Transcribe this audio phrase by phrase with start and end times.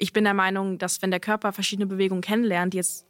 [0.00, 3.04] ich bin der Meinung, dass wenn der Körper verschiedene Bewegungen kennenlernt, die jetzt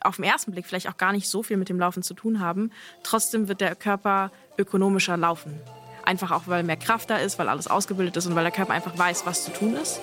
[0.00, 2.40] auf den ersten Blick vielleicht auch gar nicht so viel mit dem Laufen zu tun
[2.40, 2.70] haben,
[3.02, 5.60] trotzdem wird der Körper ökonomischer laufen.
[6.04, 8.72] Einfach auch, weil mehr Kraft da ist, weil alles ausgebildet ist und weil der Körper
[8.72, 10.00] einfach weiß, was zu tun ist.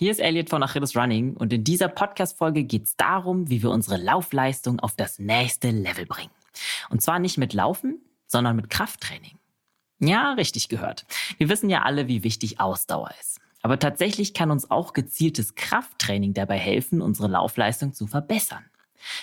[0.00, 3.68] Hier ist Elliot von Achilles Running und in dieser Podcast-Folge geht es darum, wie wir
[3.68, 6.30] unsere Laufleistung auf das nächste Level bringen.
[6.88, 9.36] Und zwar nicht mit Laufen, sondern mit Krafttraining.
[9.98, 11.04] Ja, richtig gehört.
[11.36, 13.42] Wir wissen ja alle, wie wichtig Ausdauer ist.
[13.60, 18.64] Aber tatsächlich kann uns auch gezieltes Krafttraining dabei helfen, unsere Laufleistung zu verbessern.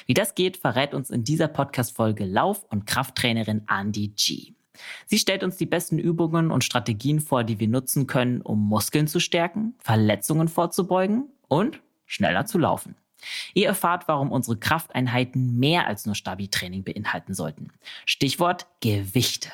[0.05, 4.53] Wie das geht, verrät uns in dieser Podcast-Folge Lauf- und Krafttrainerin Andy G.
[5.05, 9.07] Sie stellt uns die besten Übungen und Strategien vor, die wir nutzen können, um Muskeln
[9.07, 12.95] zu stärken, Verletzungen vorzubeugen und schneller zu laufen.
[13.53, 17.71] Ihr erfahrt, warum unsere Krafteinheiten mehr als nur Stabi-Training beinhalten sollten.
[18.05, 19.49] Stichwort Gewichte.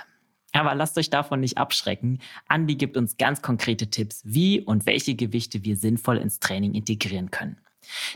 [0.52, 2.20] Aber lasst euch davon nicht abschrecken.
[2.48, 7.32] Andi gibt uns ganz konkrete Tipps, wie und welche Gewichte wir sinnvoll ins Training integrieren
[7.32, 7.58] können.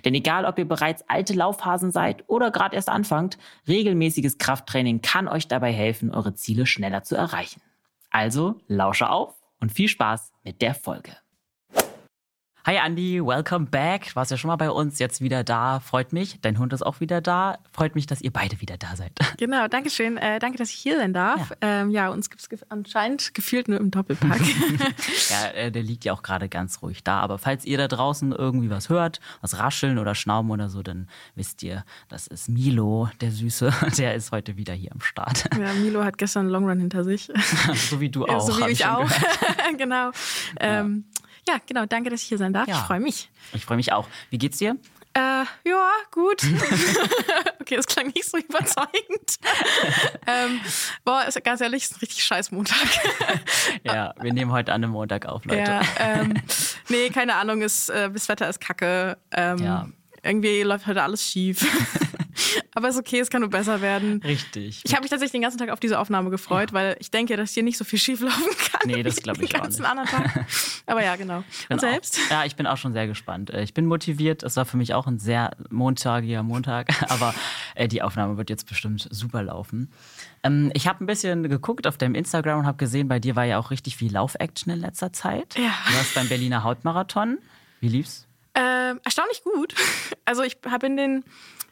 [0.06, 3.38] Denn egal, ob ihr bereits alte Laufphasen seid oder gerade erst anfangt,
[3.68, 7.62] regelmäßiges Krafttraining kann euch dabei helfen, eure Ziele schneller zu erreichen.
[8.10, 11.18] Also lausche auf und viel Spaß mit der Folge.
[12.68, 14.10] Hi Andy, welcome back.
[14.10, 15.80] Du warst ja schon mal bei uns, jetzt wieder da.
[15.80, 16.38] Freut mich.
[16.42, 17.60] Dein Hund ist auch wieder da.
[17.72, 19.14] Freut mich, dass ihr beide wieder da seid.
[19.38, 20.18] Genau, danke schön.
[20.18, 21.52] Äh, danke, dass ich hier sein darf.
[21.52, 24.42] Ja, ähm, ja uns gibt es ge anscheinend gefühlt nur im Doppelpack.
[25.30, 27.20] ja, äh, der liegt ja auch gerade ganz ruhig da.
[27.20, 31.08] Aber falls ihr da draußen irgendwie was hört, was rascheln oder schnauben oder so, dann
[31.36, 33.72] wisst ihr, das ist Milo, der Süße.
[33.98, 35.46] Der ist heute wieder hier am Start.
[35.58, 37.32] Ja, Milo hat gestern einen Long Run hinter sich.
[37.76, 38.42] so wie du auch.
[38.42, 39.10] so wie ich auch.
[39.78, 40.12] genau.
[40.60, 41.17] Ähm, ja,
[41.66, 41.86] genau.
[41.86, 42.68] Danke, dass ich hier sein darf.
[42.68, 42.76] Ja.
[42.76, 43.30] Ich freue mich.
[43.54, 44.08] Ich freue mich auch.
[44.30, 44.78] Wie geht's dir?
[45.18, 46.44] Äh, ja, gut.
[47.60, 49.38] okay, das klang nicht so überzeugend.
[50.28, 50.60] ähm,
[51.04, 52.78] boah, ist, ganz ehrlich, ist ein richtig scheiß Montag.
[53.84, 55.72] ja, wir nehmen heute an einem Montag auf, Leute.
[55.72, 56.36] Ja, ähm,
[56.90, 59.18] nee, keine Ahnung, ist, äh, das Wetter ist kacke.
[59.32, 59.88] Ähm, ja.
[60.24, 61.66] Irgendwie läuft heute alles schief.
[62.76, 64.22] Aber es ist okay, es kann nur besser werden.
[64.24, 64.82] Richtig.
[64.86, 66.74] Ich habe mich tatsächlich den ganzen Tag auf diese Aufnahme gefreut, ja.
[66.74, 68.82] weil ich denke, dass hier nicht so viel schief laufen kann.
[68.86, 70.14] Nee, das glaube ich den ganzen auch nicht.
[70.14, 70.46] anderen Tag.
[70.86, 71.44] Aber ja, genau.
[71.70, 72.20] Und selbst?
[72.28, 73.50] Auch, ja, ich bin auch schon sehr gespannt.
[73.50, 74.44] Äh, ich bin motiviert.
[74.44, 76.90] Es war für mich auch ein sehr montagiger Montag.
[77.10, 77.34] Aber
[77.76, 79.92] äh, die Aufnahme wird jetzt bestimmt super laufen.
[80.44, 83.46] Ähm, ich habe ein bisschen geguckt auf deinem Instagram und habe gesehen, bei dir war
[83.46, 85.56] ja auch richtig viel Lauf-Action in letzter Zeit.
[85.58, 85.74] Ja.
[85.88, 87.40] Du warst beim Berliner Hautmarathon.
[87.80, 88.27] Wie lief's?
[88.58, 89.74] Äh, erstaunlich gut.
[90.26, 91.24] Also ich habe in den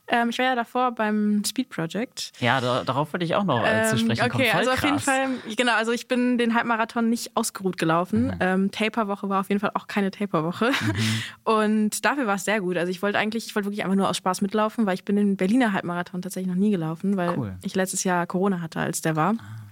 [0.08, 2.32] ähm, ich war ja davor beim Speed Project.
[2.40, 4.44] Ja, da, darauf würde ich auch noch äh, zu sprechen ähm, kommen.
[4.44, 4.80] Okay, Voll also krass.
[4.80, 8.28] auf jeden Fall, genau, also ich bin den Halbmarathon nicht ausgeruht gelaufen.
[8.28, 8.38] Mhm.
[8.40, 10.70] Ähm, Taperwoche war auf jeden Fall auch keine Taperwoche.
[10.70, 11.24] Mhm.
[11.44, 12.78] Und dafür war es sehr gut.
[12.78, 15.16] Also ich wollte eigentlich, ich wollte wirklich einfach nur aus Spaß mitlaufen, weil ich bin
[15.16, 17.56] den Berliner Halbmarathon tatsächlich noch nie gelaufen, weil cool.
[17.64, 19.34] ich letztes Jahr Corona hatte, als der war.
[19.40, 19.65] Ah.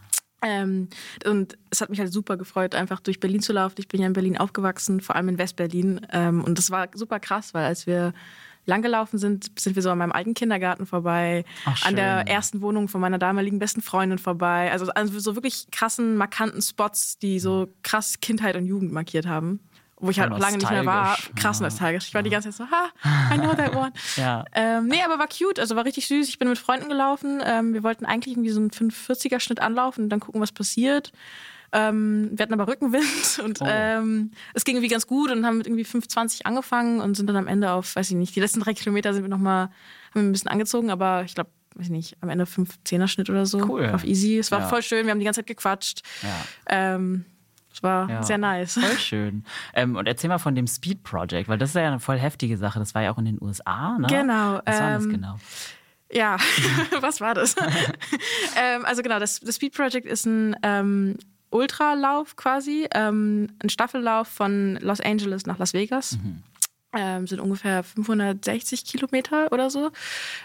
[0.44, 0.90] Ähm,
[1.26, 3.76] und es hat mich halt super gefreut, einfach durch Berlin zu laufen.
[3.80, 6.06] Ich bin ja in Berlin aufgewachsen, vor allem in Westberlin.
[6.12, 8.14] Ähm, und das war super krass, weil als wir
[8.66, 12.88] langgelaufen sind, sind wir so an meinem alten Kindergarten vorbei, Ach, an der ersten Wohnung
[12.88, 14.72] von meiner damaligen besten Freundin vorbei.
[14.72, 19.60] Also an so wirklich krassen, markanten Spots, die so krass Kindheit und Jugend markiert haben.
[19.98, 21.18] Wo ich halt auch lange nicht mehr war.
[21.36, 21.66] Krass ja.
[21.66, 22.08] nostalgisch.
[22.08, 22.90] Ich war die ganze Zeit so, ha,
[23.34, 23.94] I know that one.
[24.18, 24.44] ja.
[24.54, 26.28] Ähm, nee, aber war cute, also war richtig süß.
[26.28, 27.42] Ich bin mit Freunden gelaufen.
[27.46, 31.14] Ähm, wir wollten eigentlich irgendwie so einen 45er-Schnitt anlaufen und dann gucken, was passiert.
[31.74, 33.66] Ähm, wir hatten aber Rückenwind und oh.
[33.68, 37.36] ähm, es ging irgendwie ganz gut und haben mit irgendwie 5,20 angefangen und sind dann
[37.36, 39.72] am Ende auf, weiß ich nicht, die letzten drei Kilometer sind wir nochmal, haben
[40.14, 43.48] wir ein bisschen angezogen, aber ich glaube, weiß ich nicht, am Ende 5-10er Schnitt oder
[43.48, 43.58] so.
[43.68, 43.90] Cool.
[43.90, 44.38] Auf easy.
[44.38, 44.68] Es war ja.
[44.68, 46.04] voll schön, wir haben die ganze Zeit gequatscht.
[46.22, 46.96] Ja.
[46.96, 47.26] Ähm,
[47.74, 48.74] es war ja, sehr nice.
[48.74, 49.46] Voll schön.
[49.74, 52.58] Ähm, und erzähl mal von dem Speed Project, weil das ist ja eine voll heftige
[52.58, 52.80] Sache.
[52.80, 54.08] Das war ja auch in den USA, ne?
[54.08, 54.62] Genau.
[54.64, 55.36] Was war das ähm, genau?
[56.12, 56.38] Ja,
[57.02, 57.56] was war das?
[58.58, 61.18] ähm, also genau, das, das, Speed Project ist ein ähm,
[61.50, 66.20] Ultralauf quasi, ähm, ein Staffellauf von Los Angeles nach Las Vegas.
[66.24, 66.44] Mhm.
[66.96, 69.92] Ähm, sind ungefähr 560 Kilometer oder so.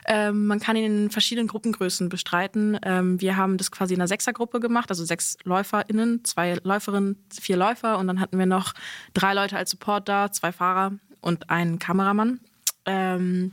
[0.07, 2.79] Ähm, man kann ihn in verschiedenen Gruppengrößen bestreiten.
[2.83, 7.57] Ähm, wir haben das quasi in einer Sechsergruppe gemacht, also sechs LäuferInnen, zwei Läuferinnen, vier
[7.57, 8.73] Läufer und dann hatten wir noch
[9.13, 12.41] drei Leute als Support da, zwei Fahrer und einen Kameramann.
[12.87, 13.53] Ähm,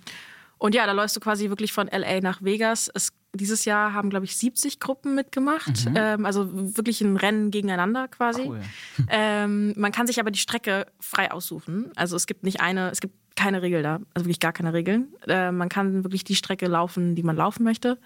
[0.58, 2.90] und ja, da läufst du quasi wirklich von LA nach Vegas.
[2.94, 5.90] Es dieses Jahr haben, glaube ich, 70 Gruppen mitgemacht.
[5.90, 5.96] Mhm.
[5.96, 8.44] Ähm, also wirklich ein Rennen gegeneinander quasi.
[8.48, 8.62] Cool.
[9.08, 11.92] Ähm, man kann sich aber die Strecke frei aussuchen.
[11.96, 15.14] Also es gibt nicht eine, es gibt keine Regel da, also wirklich gar keine Regeln.
[15.28, 18.00] Äh, man kann wirklich die Strecke laufen, die man laufen möchte.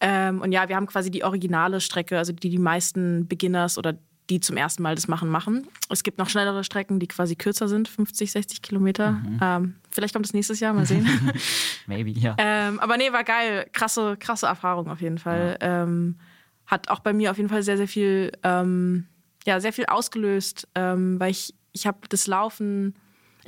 [0.00, 3.98] Ähm, und ja, wir haben quasi die originale Strecke, also die die meisten Beginners oder
[4.30, 5.66] die zum ersten Mal das machen, machen.
[5.88, 9.12] Es gibt noch schnellere Strecken, die quasi kürzer sind, 50, 60 Kilometer.
[9.12, 9.40] Mhm.
[9.40, 11.08] Ähm, vielleicht kommt es nächstes Jahr, mal sehen.
[11.86, 12.36] Maybe, ja.
[12.38, 13.66] Ähm, aber nee, war geil.
[13.72, 15.58] Krasse, krasse Erfahrung auf jeden Fall.
[15.60, 15.84] Ja.
[15.84, 16.16] Ähm,
[16.66, 19.06] hat auch bei mir auf jeden Fall sehr, sehr viel, ähm,
[19.46, 22.94] ja, sehr viel ausgelöst, ähm, weil ich, ich habe das Laufen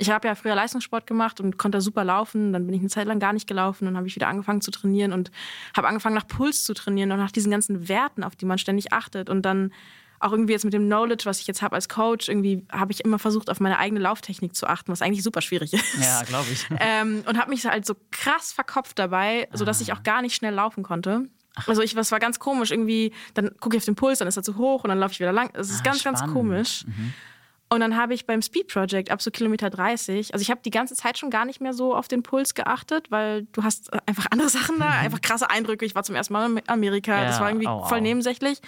[0.01, 2.53] ich habe ja früher Leistungssport gemacht und konnte super laufen.
[2.53, 3.85] Dann bin ich eine Zeit lang gar nicht gelaufen.
[3.85, 5.29] Dann habe ich wieder angefangen zu trainieren und
[5.77, 8.93] habe angefangen nach Puls zu trainieren und nach diesen ganzen Werten, auf die man ständig
[8.93, 9.29] achtet.
[9.29, 9.71] Und dann
[10.23, 13.03] auch irgendwie jetzt mit dem Knowledge, was ich jetzt habe als Coach, irgendwie habe ich
[13.03, 15.97] immer versucht, auf meine eigene Lauftechnik zu achten, was eigentlich super schwierig ist.
[15.99, 16.67] Ja, glaube ich.
[16.83, 19.97] Ähm, und habe mich halt so krass verkopft dabei, sodass ich ah.
[19.97, 21.27] auch gar nicht schnell laufen konnte.
[21.67, 24.37] Also ich, was war ganz komisch, irgendwie, dann gucke ich auf den Puls, dann ist
[24.37, 25.51] er zu hoch und dann laufe ich wieder lang.
[25.53, 26.21] Es ist ah, ganz, spannend.
[26.21, 26.85] ganz komisch.
[26.85, 27.13] Mhm.
[27.69, 30.71] Und dann habe ich beim Speed Project ab so Kilometer 30, also ich habe die
[30.71, 34.25] ganze Zeit schon gar nicht mehr so auf den Puls geachtet, weil du hast einfach
[34.29, 35.85] andere Sachen da, einfach krasse Eindrücke.
[35.85, 38.59] Ich war zum ersten Mal in Amerika, ja, das war irgendwie oh, voll nebensächlich.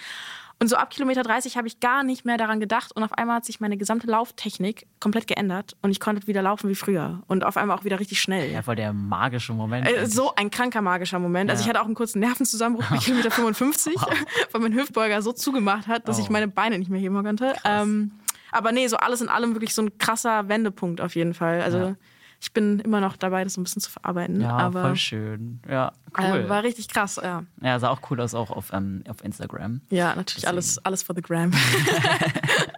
[0.60, 3.36] Und so ab Kilometer 30 habe ich gar nicht mehr daran gedacht und auf einmal
[3.36, 7.44] hat sich meine gesamte Lauftechnik komplett geändert und ich konnte wieder laufen wie früher und
[7.44, 8.50] auf einmal auch wieder richtig schnell.
[8.50, 9.88] Ja, voll der magische Moment.
[9.88, 11.50] Äh, so ein kranker magischer Moment.
[11.50, 11.64] Also ja.
[11.64, 14.08] Also ich hatte auch einen kurzen Nervenzusammenbruch bei Kilometer 55, wow.
[14.52, 16.22] weil mein Hüftbeuger so zugemacht hat, dass oh.
[16.22, 17.54] ich meine Beine nicht mehr heben konnte.
[17.64, 18.12] Ähm,
[18.52, 21.60] aber nee, so alles in allem wirklich so ein krasser Wendepunkt auf jeden Fall.
[21.60, 21.96] Also ja.
[22.44, 24.42] Ich bin immer noch dabei, das ein bisschen zu verarbeiten.
[24.42, 25.60] Ja, aber, voll schön.
[25.66, 26.40] Ja, cool.
[26.40, 27.42] Äh, war richtig krass, ja.
[27.62, 29.80] Ja, sah auch cool aus, auch auf, ähm, auf Instagram.
[29.88, 31.52] Ja, natürlich alles, alles for the gram.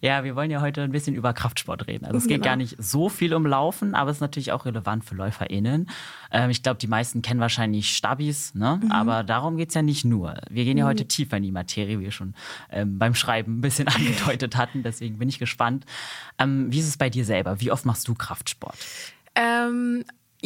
[0.00, 2.04] Ja, wir wollen ja heute ein bisschen über Kraftsport reden.
[2.04, 2.44] Also es geht genau.
[2.44, 5.88] gar nicht so viel um Laufen, aber es ist natürlich auch relevant für LäuferInnen.
[6.30, 8.80] Ähm, ich glaube, die meisten kennen wahrscheinlich Stabis, ne?
[8.82, 8.92] Mhm.
[8.92, 10.34] aber darum geht es ja nicht nur.
[10.50, 10.88] Wir gehen ja mhm.
[10.90, 12.34] heute tiefer in die Materie, wie wir schon
[12.70, 14.82] ähm, beim Schreiben ein bisschen angedeutet hatten.
[14.82, 15.84] Deswegen bin ich gespannt.
[16.38, 17.60] Ähm, wie ist es bei dir selber?
[17.60, 18.76] Wie oft machst du Kraftsport?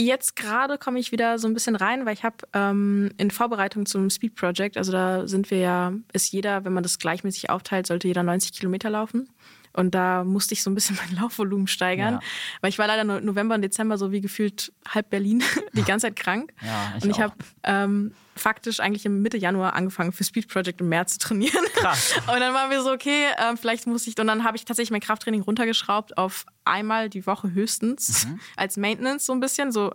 [0.00, 3.84] Jetzt gerade komme ich wieder so ein bisschen rein, weil ich habe ähm, in Vorbereitung
[3.84, 7.86] zum Speed Project, also da sind wir ja, ist jeder, wenn man das gleichmäßig aufteilt,
[7.86, 9.28] sollte jeder 90 Kilometer laufen.
[9.74, 12.20] Und da musste ich so ein bisschen mein Laufvolumen steigern, ja.
[12.62, 15.42] weil ich war leider November und Dezember so wie gefühlt halb Berlin
[15.74, 16.54] die ganze Zeit krank.
[16.62, 20.80] Ja, ich und ich habe ähm, faktisch eigentlich im Mitte Januar angefangen für Speed Project
[20.80, 21.64] im März zu trainieren.
[21.74, 22.14] Krass.
[22.32, 24.90] Und dann waren wir so, okay, äh, vielleicht muss ich, und dann habe ich tatsächlich
[24.90, 28.40] mein Krafttraining runtergeschraubt auf einmal die Woche höchstens mhm.
[28.56, 29.92] als Maintenance so ein bisschen, so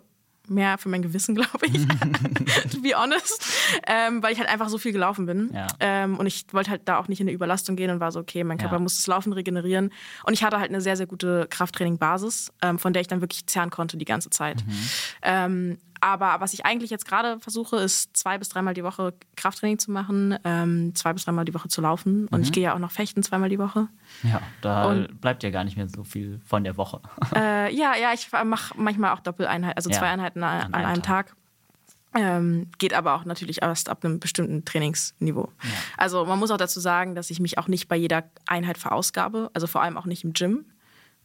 [0.50, 1.88] mehr für mein Gewissen, glaube ich,
[2.72, 3.44] to be honest,
[3.88, 5.52] ähm, weil ich halt einfach so viel gelaufen bin.
[5.54, 5.68] Ja.
[5.80, 8.20] Ähm, und ich wollte halt da auch nicht in eine Überlastung gehen und war so,
[8.20, 8.80] okay, mein Körper ja.
[8.80, 9.92] muss das Laufen regenerieren.
[10.24, 13.46] Und ich hatte halt eine sehr, sehr gute Krafttraining-Basis, ähm, von der ich dann wirklich
[13.48, 14.64] zehren konnte die ganze Zeit.
[14.66, 15.78] Mhm.
[16.06, 19.90] Aber was ich eigentlich jetzt gerade versuche, ist zwei bis dreimal die Woche Krafttraining zu
[19.90, 22.28] machen, ähm, zwei bis dreimal die Woche zu laufen.
[22.28, 22.44] Und mhm.
[22.44, 23.88] ich gehe ja auch noch fechten zweimal die Woche.
[24.22, 27.02] Ja, da und, bleibt ja gar nicht mehr so viel von der Woche.
[27.36, 30.86] Äh, ja, ja, ich mache manchmal auch Doppeleinheiten, also ja, zwei Einheiten an, an einem,
[30.86, 31.30] einem Tag.
[31.30, 31.36] Tag.
[32.14, 35.52] Ähm, geht aber auch natürlich erst ab einem bestimmten Trainingsniveau.
[35.64, 35.70] Ja.
[35.98, 39.50] Also man muss auch dazu sagen, dass ich mich auch nicht bei jeder Einheit verausgabe,
[39.56, 40.66] also vor allem auch nicht im Gym.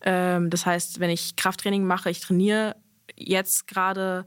[0.01, 2.77] Ähm, das heißt, wenn ich Krafttraining mache, ich trainiere
[3.15, 4.25] jetzt gerade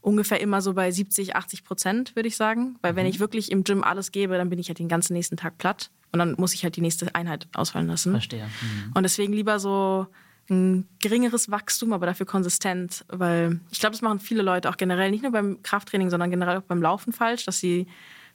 [0.00, 2.76] ungefähr immer so bei 70, 80 Prozent, würde ich sagen.
[2.82, 3.10] Weil wenn mhm.
[3.10, 5.90] ich wirklich im Gym alles gebe, dann bin ich halt den ganzen nächsten Tag platt.
[6.12, 8.12] Und dann muss ich halt die nächste Einheit ausfallen lassen.
[8.12, 8.44] Verstehe.
[8.44, 8.92] Mhm.
[8.94, 10.06] Und deswegen lieber so
[10.48, 13.04] ein geringeres Wachstum, aber dafür konsistent.
[13.08, 16.58] Weil ich glaube, das machen viele Leute auch generell, nicht nur beim Krafttraining, sondern generell
[16.58, 17.86] auch beim Laufen falsch, dass sie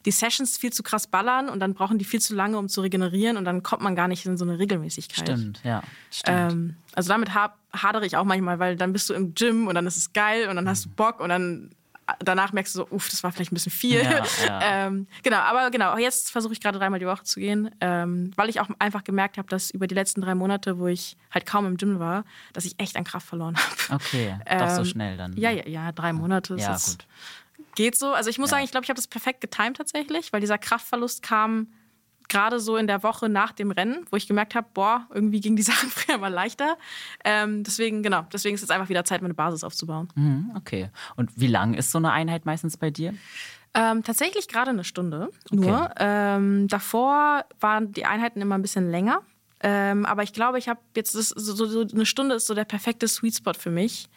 [0.06, 2.80] die Sessions viel zu krass ballern und dann brauchen die viel zu lange, um zu
[2.80, 5.28] regenerieren und dann kommt man gar nicht in so eine Regelmäßigkeit.
[5.28, 5.82] Stimmt, ja.
[6.10, 6.52] Stimmt.
[6.52, 9.74] Ähm, also damit ha hadere ich auch manchmal, weil dann bist du im Gym und
[9.74, 11.70] dann ist es geil und dann hast du Bock und dann
[12.20, 14.02] danach merkst du so, uff, das war vielleicht ein bisschen viel.
[14.02, 14.60] Ja, ja.
[14.86, 18.48] ähm, genau, aber genau, jetzt versuche ich gerade dreimal die Woche zu gehen, ähm, weil
[18.48, 21.66] ich auch einfach gemerkt habe, dass über die letzten drei Monate, wo ich halt kaum
[21.66, 24.00] im Gym war, dass ich echt an Kraft verloren habe.
[24.02, 25.36] Okay, ähm, doch so schnell dann.
[25.36, 26.54] Ja, ja, ja, drei Monate.
[26.56, 27.06] Ja, gut.
[27.76, 28.12] Geht so.
[28.12, 31.22] Also ich muss sagen, ich glaube, ich habe das perfekt getimt tatsächlich, weil dieser Kraftverlust
[31.22, 31.68] kam
[32.28, 35.54] gerade so in der Woche nach dem Rennen, wo ich gemerkt habe, boah, irgendwie ging
[35.54, 36.76] die Sachen früher mal leichter.
[37.24, 40.08] Ähm, deswegen, genau, deswegen ist es einfach wieder Zeit, meine Basis aufzubauen.
[40.16, 40.90] Mhm, okay.
[41.14, 43.14] Und wie lang ist so eine Einheit meistens bei dir?
[43.74, 45.82] Ähm, tatsächlich gerade eine Stunde nur.
[45.82, 45.90] Okay.
[45.98, 49.20] Ähm, davor waren die Einheiten immer ein bisschen länger.
[49.60, 52.64] Ähm, aber ich glaube, ich habe jetzt das, so, so, eine Stunde ist so der
[52.64, 54.08] perfekte Sweet Spot für mich.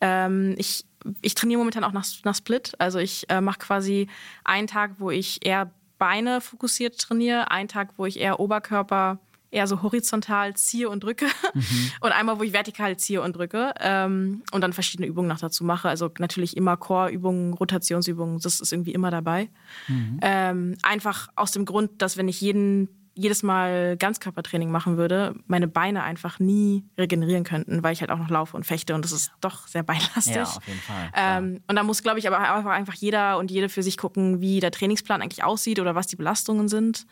[0.00, 0.84] Ähm, ich,
[1.20, 2.72] ich trainiere momentan auch nach, nach Split.
[2.78, 4.08] Also ich äh, mache quasi
[4.44, 9.18] einen Tag, wo ich eher Beine fokussiert trainiere, einen Tag, wo ich eher Oberkörper
[9.52, 11.90] eher so horizontal ziehe und drücke mhm.
[12.00, 15.62] und einmal, wo ich vertikal ziehe und drücke ähm, und dann verschiedene Übungen noch dazu
[15.62, 15.88] mache.
[15.88, 19.50] Also natürlich immer Core-Übungen, Rotationsübungen, das ist irgendwie immer dabei.
[19.88, 20.18] Mhm.
[20.22, 25.68] Ähm, einfach aus dem Grund, dass wenn ich jeden jedes Mal Ganzkörpertraining machen würde, meine
[25.68, 29.12] Beine einfach nie regenerieren könnten, weil ich halt auch noch laufe und fechte und das
[29.12, 30.36] ist doch sehr beinlastig.
[30.36, 31.10] Ja, auf jeden Fall.
[31.14, 32.38] Ähm, und da muss, glaube ich, aber
[32.70, 36.16] einfach jeder und jede für sich gucken, wie der Trainingsplan eigentlich aussieht oder was die
[36.16, 37.06] Belastungen sind.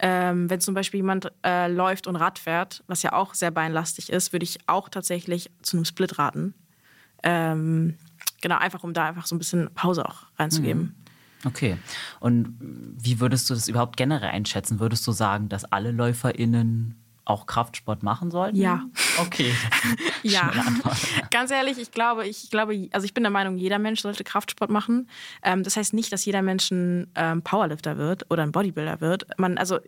[0.00, 4.10] Ähm, wenn zum Beispiel jemand äh, läuft und Rad fährt, was ja auch sehr beinlastig
[4.10, 6.54] ist, würde ich auch tatsächlich zu einem Split raten.
[7.24, 7.96] Ähm,
[8.40, 10.82] genau, einfach um da einfach so ein bisschen Pause auch reinzugeben.
[10.82, 10.94] Mhm.
[11.44, 11.76] Okay.
[12.20, 14.80] Und wie würdest du das überhaupt generell einschätzen?
[14.80, 16.96] Würdest du sagen, dass alle LäuferInnen
[17.28, 18.56] auch Kraftsport machen sollten?
[18.56, 18.84] Ja.
[19.18, 19.52] Okay.
[20.22, 20.50] ja.
[21.30, 24.70] Ganz ehrlich, ich glaube, ich glaube, also ich bin der Meinung, jeder Mensch sollte Kraftsport
[24.70, 25.08] machen.
[25.42, 29.26] Ähm, das heißt nicht, dass jeder Mensch ein ähm, Powerlifter wird oder ein Bodybuilder wird.
[29.38, 29.78] Man, also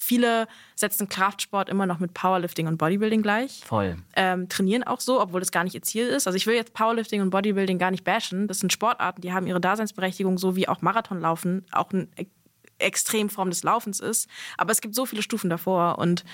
[0.00, 3.62] viele setzen Kraftsport immer noch mit Powerlifting und Bodybuilding gleich.
[3.64, 3.98] Voll.
[4.16, 6.26] Ähm, trainieren auch so, obwohl das gar nicht ihr Ziel ist.
[6.26, 8.48] Also ich will jetzt Powerlifting und Bodybuilding gar nicht bashen.
[8.48, 12.08] Das sind Sportarten, die haben ihre Daseinsberechtigung, so wie auch Marathonlaufen auch eine
[12.78, 14.28] Extremform des Laufens ist.
[14.56, 15.98] Aber es gibt so viele Stufen davor.
[15.98, 16.24] Und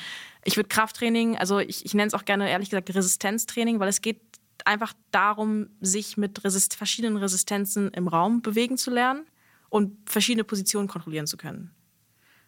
[0.44, 4.00] ich würde Krafttraining, also ich, ich nenne es auch gerne ehrlich gesagt Resistenztraining, weil es
[4.00, 4.20] geht
[4.64, 9.26] einfach darum, sich mit Resist verschiedenen Resistenzen im Raum bewegen zu lernen
[9.68, 11.72] und verschiedene Positionen kontrollieren zu können.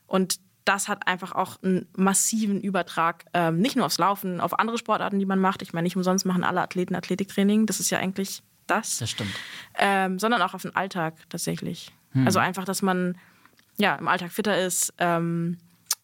[0.06, 4.78] Und das hat einfach auch einen massiven Übertrag, ähm, nicht nur aufs Laufen, auf andere
[4.78, 5.62] Sportarten, die man macht.
[5.62, 7.66] Ich meine, nicht umsonst machen alle Athleten Athletiktraining.
[7.66, 8.98] Das ist ja eigentlich das.
[8.98, 9.30] Das stimmt.
[9.78, 11.92] Ähm, sondern auch auf den Alltag tatsächlich.
[12.12, 12.26] Hm.
[12.26, 13.16] Also einfach, dass man
[13.78, 15.58] ja im Alltag fitter ist, ähm,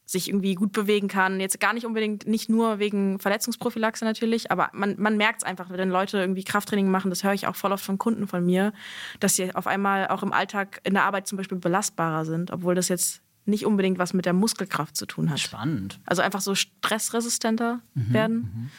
[0.06, 1.40] sich irgendwie gut bewegen kann.
[1.40, 5.70] Jetzt gar nicht unbedingt, nicht nur wegen Verletzungsprophylaxe natürlich, aber man, man merkt es einfach,
[5.70, 8.72] wenn Leute irgendwie Krafttraining machen, das höre ich auch voll oft von Kunden von mir,
[9.20, 12.74] dass sie auf einmal auch im Alltag in der Arbeit zum Beispiel belastbarer sind, obwohl
[12.74, 15.40] das jetzt nicht unbedingt was mit der Muskelkraft zu tun hat.
[15.40, 16.00] Spannend.
[16.06, 18.36] Also einfach so stressresistenter mhm, werden.
[18.36, 18.70] Mhm.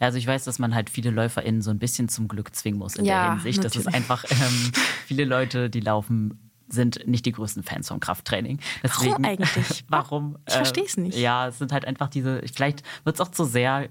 [0.00, 2.78] Ja, also ich weiß, dass man halt viele LäuferInnen so ein bisschen zum Glück zwingen
[2.78, 3.62] muss in ja, der Hinsicht.
[3.62, 3.84] Natürlich.
[3.84, 4.72] Das ist einfach ähm,
[5.06, 8.58] viele Leute, die laufen sind nicht die größten Fans vom Krafttraining.
[8.82, 9.84] Deswegen, warum eigentlich?
[9.88, 10.38] warum?
[10.48, 11.18] Ich verstehe es nicht.
[11.18, 13.90] Äh, ja, es sind halt einfach diese, vielleicht wird es auch zu sehr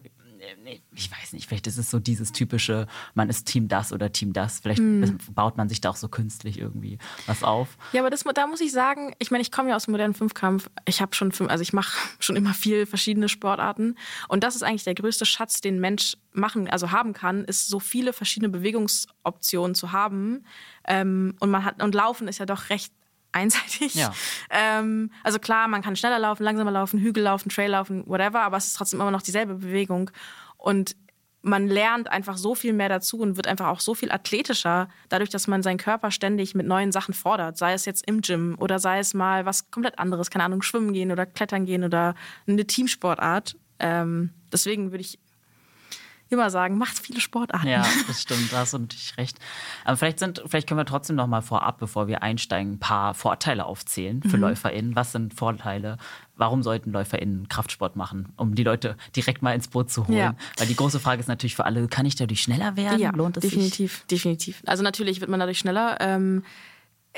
[0.93, 4.33] ich weiß nicht, vielleicht ist es so dieses typische, man ist Team das oder Team
[4.33, 4.59] das.
[4.59, 5.17] Vielleicht hm.
[5.33, 7.77] baut man sich da auch so künstlich irgendwie was auf.
[7.93, 10.13] Ja, aber das, da muss ich sagen, ich meine, ich komme ja aus dem modernen
[10.13, 10.69] Fünfkampf.
[10.85, 13.95] Ich habe schon, also ich mache schon immer viel verschiedene Sportarten.
[14.27, 17.79] Und das ist eigentlich der größte Schatz, den Mensch machen, also haben kann, ist so
[17.79, 20.45] viele verschiedene Bewegungsoptionen zu haben.
[20.87, 22.93] Ähm, und man hat, und Laufen ist ja doch recht
[23.31, 23.95] einseitig.
[23.95, 24.13] Ja.
[24.49, 28.57] Ähm, also klar, man kann schneller laufen, langsamer laufen, Hügel laufen, Trail laufen, whatever, aber
[28.57, 30.11] es ist trotzdem immer noch dieselbe Bewegung.
[30.57, 30.95] Und
[31.41, 35.29] man lernt einfach so viel mehr dazu und wird einfach auch so viel athletischer, dadurch,
[35.29, 37.57] dass man seinen Körper ständig mit neuen Sachen fordert.
[37.57, 40.93] Sei es jetzt im Gym oder sei es mal was komplett anderes, keine Ahnung, schwimmen
[40.93, 42.15] gehen oder klettern gehen oder
[42.47, 43.55] eine Teamsportart.
[43.79, 45.19] Ähm, deswegen würde ich
[46.31, 47.67] immer sagen, macht viele Sportarten.
[47.67, 49.37] Ja, das stimmt, da hast du natürlich recht.
[49.85, 53.13] Aber vielleicht, sind, vielleicht können wir trotzdem noch mal vorab, bevor wir einsteigen, ein paar
[53.13, 54.43] Vorteile aufzählen für mhm.
[54.43, 54.95] LäuferInnen.
[54.95, 55.97] Was sind Vorteile?
[56.35, 60.17] Warum sollten LäuferInnen Kraftsport machen, um die Leute direkt mal ins Boot zu holen?
[60.17, 60.35] Ja.
[60.57, 62.99] Weil die große Frage ist natürlich für alle, kann ich dadurch schneller werden?
[62.99, 64.05] Ja, Lohnt es definitiv, sich?
[64.07, 64.63] definitiv.
[64.65, 65.97] Also natürlich wird man dadurch schneller.
[65.99, 66.43] Ähm,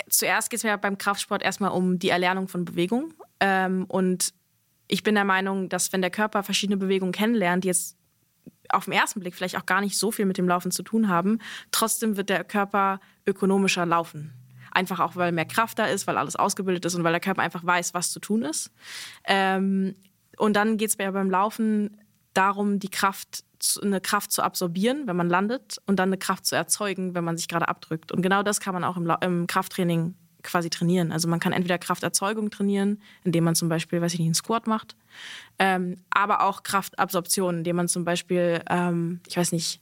[0.09, 3.13] zuerst geht es ja beim Kraftsport erstmal um die Erlernung von Bewegung.
[3.39, 4.33] Ähm, und
[4.87, 7.97] ich bin der Meinung, dass wenn der Körper verschiedene Bewegungen kennenlernt, die jetzt
[8.69, 11.07] auf den ersten Blick vielleicht auch gar nicht so viel mit dem Laufen zu tun
[11.07, 11.39] haben,
[11.71, 14.33] trotzdem wird der Körper ökonomischer laufen.
[14.71, 17.41] Einfach auch, weil mehr Kraft da ist, weil alles ausgebildet ist und weil der Körper
[17.41, 18.71] einfach weiß, was zu tun ist.
[19.25, 19.95] Ähm,
[20.37, 22.01] und dann geht es beim Laufen
[22.33, 23.43] darum, die Kraft,
[23.81, 27.37] eine Kraft zu absorbieren, wenn man landet, und dann eine Kraft zu erzeugen, wenn man
[27.37, 28.11] sich gerade abdrückt.
[28.11, 31.11] Und genau das kann man auch im, im Krafttraining quasi trainieren.
[31.11, 34.67] Also man kann entweder Krafterzeugung trainieren, indem man zum Beispiel, weiß ich nicht, einen Squat
[34.67, 34.95] macht,
[35.59, 39.79] ähm, aber auch Kraftabsorption, indem man zum Beispiel, ähm, ich weiß nicht,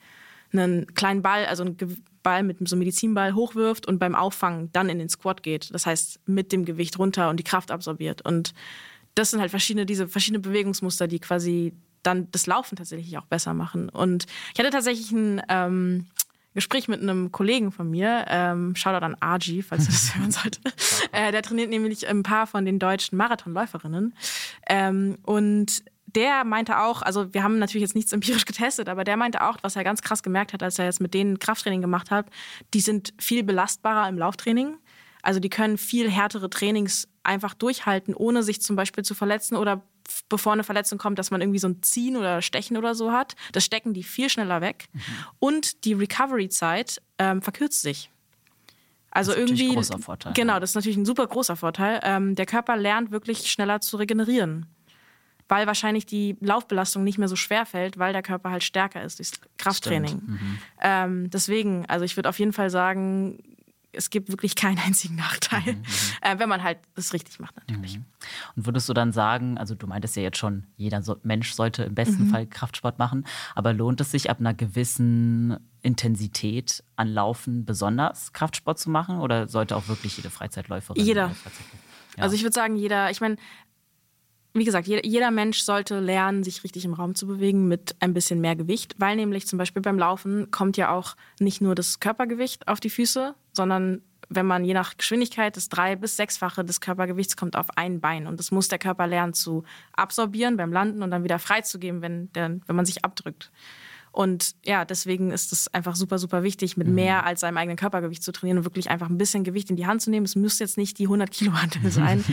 [0.53, 1.77] einen kleinen Ball, also einen
[2.23, 5.73] Ball mit so einem Medizinball hochwirft und beim Auffangen dann in den Squat geht.
[5.73, 8.21] Das heißt, mit dem Gewicht runter und die Kraft absorbiert.
[8.21, 8.53] Und
[9.15, 13.53] das sind halt verschiedene, diese verschiedenen Bewegungsmuster, die quasi dann das Laufen tatsächlich auch besser
[13.53, 13.89] machen.
[13.89, 16.07] Und ich hatte tatsächlich ein ähm,
[16.53, 20.59] Gespräch mit einem Kollegen von mir, ähm, Shoutout an Arji, falls ihr das hören sollte.
[21.11, 24.13] Äh, der trainiert nämlich ein paar von den deutschen Marathonläuferinnen.
[24.67, 25.83] Ähm, und
[26.15, 29.57] der meinte auch, also wir haben natürlich jetzt nichts empirisch getestet, aber der meinte auch,
[29.61, 32.27] was er ganz krass gemerkt hat, als er jetzt mit denen Krafttraining gemacht hat,
[32.73, 34.77] die sind viel belastbarer im Lauftraining.
[35.21, 39.83] Also die können viel härtere Trainings einfach durchhalten, ohne sich zum Beispiel zu verletzen oder
[40.29, 43.35] bevor eine Verletzung kommt, dass man irgendwie so ein Ziehen oder Stechen oder so hat.
[43.51, 44.87] Das stecken die viel schneller weg.
[44.93, 45.01] Mhm.
[45.39, 48.09] Und die Recovery-Zeit ähm, verkürzt sich.
[49.11, 49.69] Also das ist irgendwie.
[49.69, 50.33] Ein großer Vorteil.
[50.33, 51.99] Genau, das ist natürlich ein super großer Vorteil.
[52.03, 54.67] Ähm, der Körper lernt wirklich schneller zu regenerieren.
[55.49, 59.19] Weil wahrscheinlich die Laufbelastung nicht mehr so schwer fällt, weil der Körper halt stärker ist
[59.19, 60.21] durch Krafttraining.
[60.25, 60.57] Mhm.
[60.81, 63.43] Ähm, deswegen, also ich würde auf jeden Fall sagen,
[63.93, 65.85] es gibt wirklich keinen einzigen Nachteil, mhm, mhm,
[66.21, 67.97] äh, wenn man halt das richtig macht natürlich.
[67.97, 68.05] Mhm.
[68.55, 71.83] Und würdest du dann sagen, also du meintest ja jetzt schon, jeder so Mensch sollte
[71.83, 72.29] im besten mhm.
[72.29, 78.79] Fall Kraftsport machen, aber lohnt es sich ab einer gewissen Intensität an Laufen besonders Kraftsport
[78.79, 81.03] zu machen oder sollte auch wirklich jede Freizeitläuferin?
[81.03, 81.31] Jeder.
[82.17, 82.23] Ja.
[82.23, 83.37] Also ich würde sagen, jeder, ich meine,
[84.53, 88.41] wie gesagt, jeder Mensch sollte lernen, sich richtig im Raum zu bewegen mit ein bisschen
[88.41, 92.67] mehr Gewicht, weil nämlich zum Beispiel beim Laufen kommt ja auch nicht nur das Körpergewicht
[92.67, 94.01] auf die Füße, sondern
[94.33, 98.27] wenn man je nach Geschwindigkeit das drei- bis sechsfache des Körpergewichts kommt auf ein Bein.
[98.27, 102.31] Und das muss der Körper lernen zu absorbieren beim Landen und dann wieder freizugeben, wenn,
[102.33, 103.51] der, wenn man sich abdrückt.
[104.11, 106.95] Und ja, deswegen ist es einfach super, super wichtig, mit mhm.
[106.95, 109.87] mehr als seinem eigenen Körpergewicht zu trainieren und wirklich einfach ein bisschen Gewicht in die
[109.87, 110.25] Hand zu nehmen.
[110.25, 112.23] Es muss jetzt nicht die 100 Kilo Hantel sein.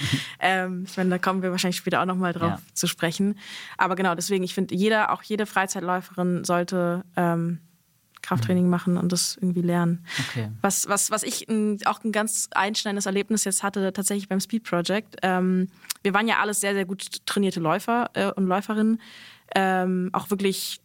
[0.41, 2.75] ähm, ich meine, da kommen wir wahrscheinlich später auch nochmal drauf ja.
[2.75, 3.39] zu sprechen.
[3.77, 7.61] Aber genau, deswegen, ich finde, jeder, auch jede Freizeitläuferin sollte ähm,
[8.23, 8.71] Krafttraining mhm.
[8.71, 10.05] machen und das irgendwie lernen.
[10.29, 10.51] Okay.
[10.61, 14.65] Was, was, was ich ein, auch ein ganz einschneidendes Erlebnis jetzt hatte, tatsächlich beim Speed
[14.65, 15.17] Project.
[15.23, 15.69] Ähm,
[16.03, 19.01] wir waren ja alles sehr, sehr gut trainierte Läufer äh, und Läuferinnen.
[19.55, 20.81] Ähm, auch wirklich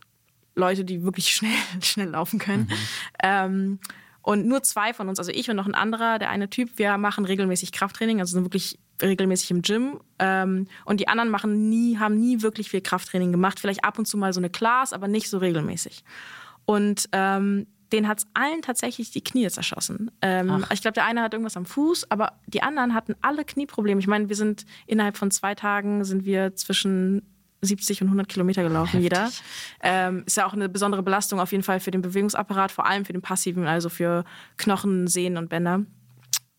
[0.56, 2.64] Leute, die wirklich schnell, schnell laufen können.
[2.64, 2.78] Mhm.
[3.22, 3.80] Ähm,
[4.22, 6.98] und nur zwei von uns, also ich und noch ein anderer, der eine Typ, wir
[6.98, 10.00] machen regelmäßig Krafttraining, also sind wirklich regelmäßig im Gym.
[10.18, 13.60] Ähm, und die anderen machen nie, haben nie wirklich viel Krafttraining gemacht.
[13.60, 16.06] Vielleicht ab und zu mal so eine Class, aber nicht so regelmäßig.
[16.66, 20.10] Und ähm, den hat es allen tatsächlich die Knie zerschossen.
[20.22, 24.00] Ähm, ich glaube, der eine hat irgendwas am Fuß, aber die anderen hatten alle Knieprobleme.
[24.00, 27.22] Ich meine, wir sind innerhalb von zwei Tagen sind wir zwischen
[27.63, 29.03] 70 und 100 Kilometer gelaufen, Heftig.
[29.03, 29.32] jeder.
[29.82, 33.05] Ähm, ist ja auch eine besondere Belastung auf jeden Fall für den Bewegungsapparat, vor allem
[33.05, 34.24] für den passiven, also für
[34.58, 35.82] Knochen, Sehnen und Bänder.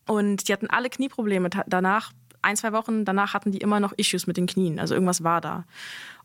[0.07, 2.11] Und die hatten alle Knieprobleme danach.
[2.41, 4.79] Ein, zwei Wochen danach hatten die immer noch Issues mit den Knien.
[4.79, 5.65] Also irgendwas war da.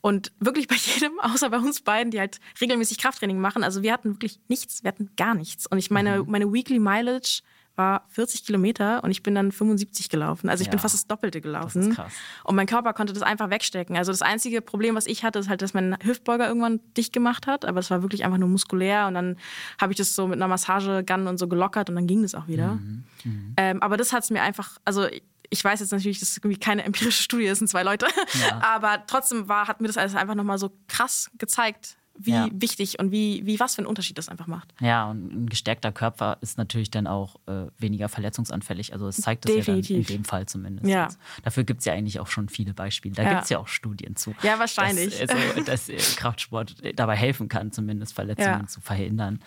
[0.02, 3.64] Und wirklich bei jedem, außer bei uns beiden, die halt regelmäßig Krafttraining machen.
[3.64, 5.66] Also wir hatten wirklich nichts, wir hatten gar nichts.
[5.66, 6.30] Und ich meine, mhm.
[6.30, 7.42] meine Weekly Mileage
[7.80, 10.50] war 40 Kilometer und ich bin dann 75 gelaufen.
[10.50, 10.72] Also ich ja.
[10.72, 11.80] bin fast das Doppelte gelaufen.
[11.80, 12.12] Das ist krass.
[12.44, 13.96] Und mein Körper konnte das einfach wegstecken.
[13.96, 17.46] Also das einzige Problem, was ich hatte, ist halt, dass mein Hüftbeuger irgendwann dicht gemacht
[17.46, 17.64] hat.
[17.64, 19.06] Aber es war wirklich einfach nur muskulär.
[19.06, 19.38] Und dann
[19.80, 22.48] habe ich das so mit einer Massagegun und so gelockert und dann ging das auch
[22.48, 22.74] wieder.
[22.74, 23.04] Mhm.
[23.24, 23.54] Mhm.
[23.56, 25.06] Ähm, aber das hat es mir einfach, also
[25.48, 28.06] ich weiß jetzt natürlich, dass es irgendwie keine empirische Studie ist, sind zwei Leute.
[28.40, 28.60] Ja.
[28.62, 32.48] Aber trotzdem war, hat mir das alles einfach nochmal so krass gezeigt, wie ja.
[32.52, 34.74] wichtig und wie, wie was für einen Unterschied das einfach macht.
[34.80, 38.92] Ja, und ein gestärkter Körper ist natürlich dann auch äh, weniger verletzungsanfällig.
[38.92, 39.90] Also es zeigt das Definitiv.
[39.90, 40.88] ja dann in dem Fall zumindest.
[40.88, 41.04] Ja.
[41.04, 43.14] Also, dafür gibt es ja eigentlich auch schon viele Beispiele.
[43.14, 43.30] Da ja.
[43.30, 44.34] gibt es ja auch Studien zu.
[44.42, 45.18] Ja, wahrscheinlich.
[45.18, 49.40] Dass, also, dass äh, Kraftsport dabei helfen kann, zumindest Verletzungen zu verhindern.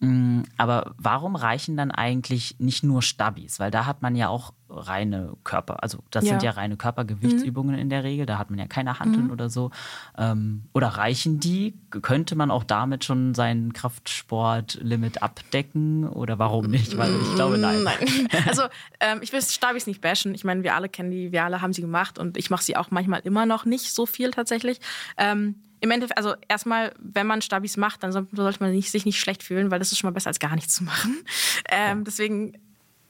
[0.00, 3.60] Mm, aber warum reichen dann eigentlich nicht nur Stabis?
[3.60, 6.30] Weil da hat man ja auch reine Körper, also das ja.
[6.30, 7.80] sind ja reine Körpergewichtsübungen mhm.
[7.80, 9.30] in der Regel, da hat man ja keine Handeln mhm.
[9.30, 9.70] oder so.
[10.18, 11.74] Ähm, oder reichen die?
[11.90, 16.96] Könnte man auch damit schon sein Kraftsportlimit abdecken oder warum nicht?
[16.96, 17.82] Weil ich glaube, nein.
[17.82, 18.28] nein.
[18.46, 18.62] Also
[19.00, 20.34] ähm, ich will Stabis nicht bashen.
[20.34, 22.76] Ich meine, wir alle kennen die, wir alle haben sie gemacht und ich mache sie
[22.76, 24.80] auch manchmal immer noch nicht so viel tatsächlich.
[25.16, 29.20] Ähm, im Endeffekt, also erstmal, wenn man Stabis macht, dann sollte man nicht, sich nicht
[29.20, 31.22] schlecht fühlen, weil das ist schon mal besser als gar nichts zu machen.
[31.70, 32.58] Ähm, deswegen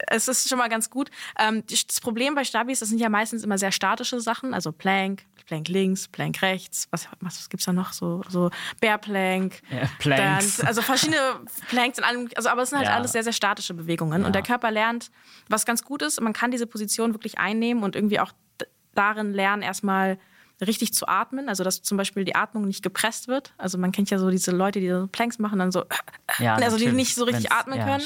[0.09, 1.09] es ist schon mal ganz gut.
[1.39, 5.23] Ähm, das Problem bei Stabis, das sind ja meistens immer sehr statische Sachen, also Plank,
[5.47, 7.93] Plank links, Plank rechts, was, was gibt es da noch?
[7.93, 9.61] So, so Bear Plank.
[9.71, 10.57] Ja, Planks.
[10.57, 11.21] Dann, also verschiedene
[11.69, 12.97] Planks in allem, also, aber es sind halt ja.
[12.97, 14.23] alles sehr, sehr statische Bewegungen.
[14.23, 14.27] Ja.
[14.27, 15.13] Und der Körper lernt,
[15.49, 18.33] was ganz gut ist, man kann diese Position wirklich einnehmen und irgendwie auch
[18.95, 20.19] darin lernen, erstmal
[20.61, 23.53] richtig zu atmen, also dass zum Beispiel die Atmung nicht gepresst wird.
[23.59, 25.85] Also man kennt ja so diese Leute, die so Planks machen, dann so,
[26.38, 28.03] ja, also die nicht so richtig atmen können.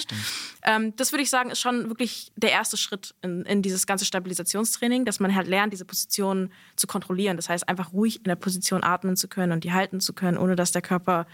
[0.65, 3.87] Ja, ähm, das würde ich sagen, ist schon wirklich der erste Schritt in, in, dieses
[3.87, 7.37] ganze Stabilisationstraining, dass man halt lernt, diese Position zu kontrollieren.
[7.37, 10.39] Das heißt, einfach ruhig in der Position atmen zu können und die halten zu können,
[10.39, 11.27] ohne dass der Körper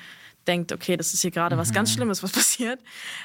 [0.46, 1.60] denkt, okay, das ist hier gerade mhm.
[1.60, 2.80] was ganz Schlimmes, was passiert.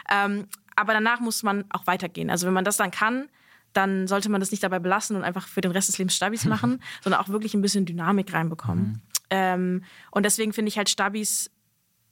[0.10, 2.30] Ähm, aber danach muss man auch weitergehen.
[2.30, 3.28] Also wenn man das dann kann,
[3.74, 6.46] dann sollte man das nicht dabei belassen und einfach für den Rest des Lebens Stabis
[6.46, 8.86] machen, sondern auch wirklich ein bisschen Dynamik reinbekommen.
[8.86, 9.02] Mhm.
[9.30, 11.52] Ähm, und deswegen finde ich halt Stabis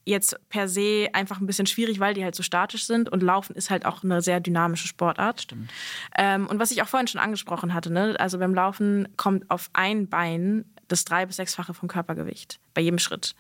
[0.08, 3.56] jetzt per se einfach ein bisschen schwierig, weil die halt so statisch sind und Laufen
[3.56, 5.41] ist halt auch eine sehr dynamische Sportart.
[5.41, 5.72] Stimmt.
[6.17, 8.15] Ähm, und was ich auch vorhin schon angesprochen hatte, ne?
[8.17, 13.00] also beim Laufen kommt auf ein Bein das drei- bis sechsfache vom Körpergewicht bei jedem
[13.00, 13.36] Schritt.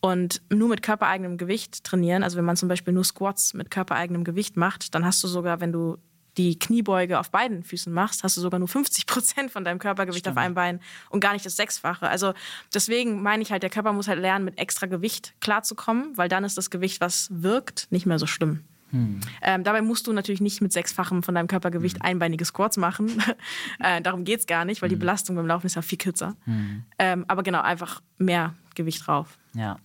[0.00, 4.24] Und nur mit körpereigenem Gewicht trainieren, also wenn man zum Beispiel nur Squats mit körpereigenem
[4.24, 5.98] Gewicht macht, dann hast du sogar, wenn du
[6.38, 10.20] die Kniebeuge auf beiden Füßen machst, hast du sogar nur 50 Prozent von deinem Körpergewicht
[10.20, 10.38] Stimmt.
[10.38, 12.08] auf einem Bein und gar nicht das Sechsfache.
[12.08, 12.32] Also
[12.72, 16.44] deswegen meine ich halt, der Körper muss halt lernen, mit extra Gewicht klarzukommen, weil dann
[16.44, 18.64] ist das Gewicht, was wirkt, nicht mehr so schlimm.
[18.90, 19.20] Hm.
[19.42, 22.02] Ähm, dabei musst du natürlich nicht mit sechsfachem von deinem Körpergewicht hm.
[22.02, 23.22] einbeinige Squats machen.
[23.80, 24.96] äh, darum geht es gar nicht, weil hm.
[24.96, 26.36] die Belastung beim Laufen ist ja viel kürzer.
[26.44, 26.84] Hm.
[26.98, 29.38] Ähm, aber genau, einfach mehr Gewicht drauf.
[29.54, 29.78] Ja.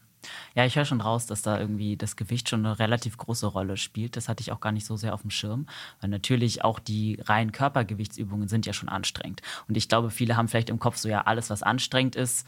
[0.56, 3.78] Ja, ich höre schon raus, dass da irgendwie das Gewicht schon eine relativ große Rolle
[3.78, 4.16] spielt.
[4.16, 5.68] Das hatte ich auch gar nicht so sehr auf dem Schirm.
[6.02, 9.42] Weil natürlich auch die reinen Körpergewichtsübungen sind ja schon anstrengend.
[9.68, 12.48] Und ich glaube, viele haben vielleicht im Kopf so, ja, alles, was anstrengend ist,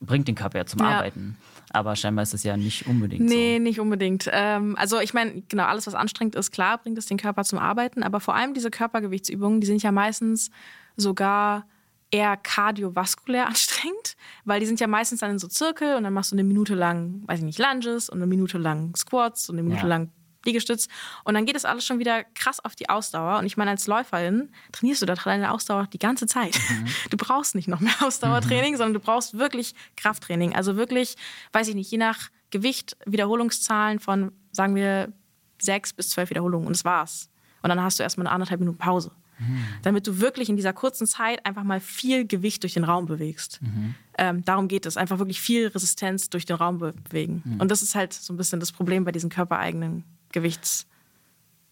[0.00, 0.98] bringt den Körper ja zum ja.
[0.98, 1.36] Arbeiten.
[1.70, 3.62] Aber scheinbar ist es ja nicht unbedingt nee, so.
[3.62, 4.28] nicht unbedingt.
[4.30, 7.58] Ähm, also ich meine, genau, alles, was anstrengend ist, klar, bringt es den Körper zum
[7.58, 8.02] Arbeiten.
[8.02, 10.50] Aber vor allem diese Körpergewichtsübungen, die sind ja meistens
[10.96, 11.64] sogar
[12.12, 16.30] eher kardiovaskulär anstrengend, weil die sind ja meistens dann in so Zirkel und dann machst
[16.30, 19.64] du eine Minute lang, weiß ich nicht, Lunges und eine Minute lang Squats und eine
[19.64, 19.88] Minute ja.
[19.88, 20.12] lang
[20.44, 20.88] Liegestütz.
[21.24, 23.38] Und dann geht es alles schon wieder krass auf die Ausdauer.
[23.38, 26.58] Und ich meine, als Läuferin trainierst du da deine Ausdauer die ganze Zeit.
[26.68, 26.86] Mhm.
[27.10, 28.76] Du brauchst nicht noch mehr Ausdauertraining, mhm.
[28.76, 30.54] sondern du brauchst wirklich Krafttraining.
[30.54, 31.16] Also wirklich,
[31.52, 35.12] weiß ich nicht, je nach Gewicht Wiederholungszahlen von, sagen wir,
[35.60, 36.66] sechs bis zwölf Wiederholungen.
[36.66, 37.30] Und das war's.
[37.62, 39.12] Und dann hast du erstmal eine anderthalb Minuten Pause.
[39.48, 39.64] Mhm.
[39.82, 43.60] Damit du wirklich in dieser kurzen Zeit einfach mal viel Gewicht durch den Raum bewegst.
[43.62, 43.94] Mhm.
[44.18, 47.42] Ähm, darum geht es, einfach wirklich viel Resistenz durch den Raum bewegen.
[47.44, 47.60] Mhm.
[47.60, 50.86] Und das ist halt so ein bisschen das Problem bei diesen körpereigenen Gewichts-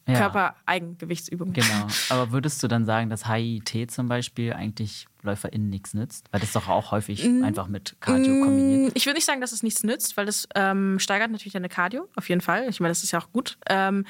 [0.09, 0.19] ja.
[0.19, 1.55] Körpereigengewichtsübungen.
[1.55, 1.87] Genau.
[2.09, 6.27] Aber würdest du dann sagen, dass HIIT zum Beispiel eigentlich LäuferInnen nichts nützt?
[6.33, 8.93] Weil das doch auch häufig mm, einfach mit Cardio kombiniert.
[8.95, 12.09] Ich würde nicht sagen, dass es nichts nützt, weil das ähm, steigert natürlich deine Cardio,
[12.17, 12.69] auf jeden Fall.
[12.69, 13.59] Ich meine, das ist ja auch gut.
[13.69, 14.05] Ähm,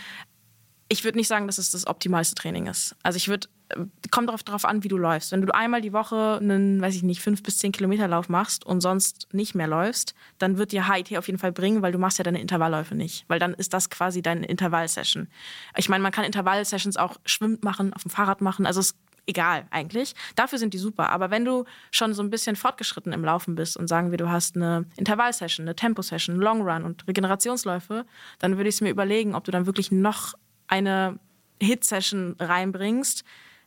[0.90, 2.96] ich würde nicht sagen, dass es das optimalste Training ist.
[3.04, 5.30] Also ich würde, äh, kommt darauf, darauf an, wie du läufst.
[5.30, 8.66] Wenn du einmal die Woche einen, weiß ich nicht, fünf bis zehn Kilometer Lauf machst
[8.66, 11.98] und sonst nicht mehr läufst, dann wird dir HIT auf jeden Fall bringen, weil du
[11.98, 13.24] machst ja deine Intervallläufe nicht.
[13.28, 15.28] Weil dann ist das quasi deine Intervallsession.
[15.76, 18.66] Ich meine, man kann Intervallsessions auch schwimmt machen, auf dem Fahrrad machen.
[18.66, 20.14] Also es egal eigentlich.
[20.34, 21.10] Dafür sind die super.
[21.10, 24.28] Aber wenn du schon so ein bisschen fortgeschritten im Laufen bist und sagen wir, du
[24.28, 28.06] hast eine Intervallsession, eine Temposession, Long Run und Regenerationsläufe,
[28.40, 30.34] dann würde ich es mir überlegen, ob du dann wirklich noch
[30.70, 31.18] eine
[31.60, 33.24] Hit-Session reinbringst,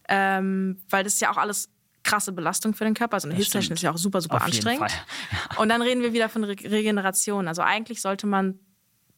[0.10, 1.70] ähm, weil das ist ja auch alles
[2.04, 3.16] krasse Belastung für den Körper.
[3.16, 4.92] Also eine Hit-Session ist ja auch super, super Auf anstrengend.
[4.92, 5.62] Ja.
[5.62, 7.48] Und dann reden wir wieder von Re Regeneration.
[7.48, 8.60] Also eigentlich sollte man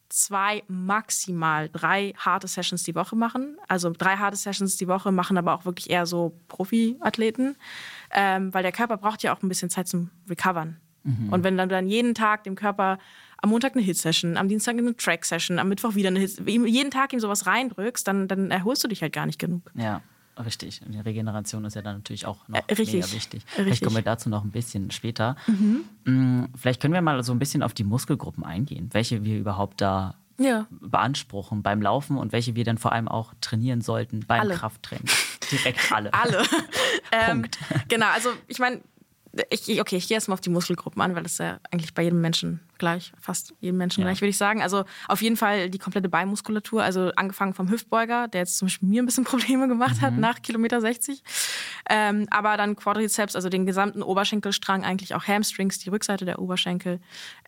[0.09, 3.57] zwei, maximal drei harte Sessions die Woche machen.
[3.67, 7.55] Also drei harte Sessions die Woche machen aber auch wirklich eher so Profi-Athleten,
[8.11, 10.79] ähm, weil der Körper braucht ja auch ein bisschen Zeit zum Recovern.
[11.03, 11.33] Mhm.
[11.33, 12.99] Und wenn du dann jeden Tag dem Körper
[13.45, 17.13] am Montag eine Hit-Session, am Dienstag eine Track-Session, am Mittwoch wieder eine Hit jeden Tag
[17.13, 19.71] ihm sowas reindrückst, dann, dann erholst du dich halt gar nicht genug.
[19.75, 20.01] Ja.
[20.43, 20.81] Richtig.
[20.85, 23.13] Und die Regeneration ist ja dann natürlich auch noch äh, mega wichtig.
[23.13, 23.43] Richtig.
[23.47, 25.37] Vielleicht kommen wir dazu noch ein bisschen später.
[25.47, 25.85] Mhm.
[26.03, 29.79] Mm, vielleicht können wir mal so ein bisschen auf die Muskelgruppen eingehen, welche wir überhaupt
[29.79, 30.67] da ja.
[30.69, 34.55] beanspruchen beim Laufen und welche wir dann vor allem auch trainieren sollten beim alle.
[34.55, 35.07] Krafttraining.
[35.51, 36.13] Direkt alle.
[36.13, 36.37] alle.
[37.29, 37.57] Punkt.
[37.61, 38.81] Ähm, genau, also ich meine,
[39.49, 42.03] ich, okay, ich gehe erstmal auf die Muskelgruppen an, weil das ist ja eigentlich bei
[42.03, 44.07] jedem Menschen gleich, fast jedem Menschen ja.
[44.07, 44.61] gleich, würde ich sagen.
[44.61, 48.87] Also auf jeden Fall die komplette Beimuskulatur, also angefangen vom Hüftbeuger, der jetzt zum Beispiel
[48.87, 50.01] mir ein bisschen Probleme gemacht mhm.
[50.01, 51.23] hat nach Kilometer 60.
[51.89, 56.99] Ähm, aber dann Quadrizeps, also den gesamten Oberschenkelstrang, eigentlich auch Hamstrings, die Rückseite der Oberschenkel.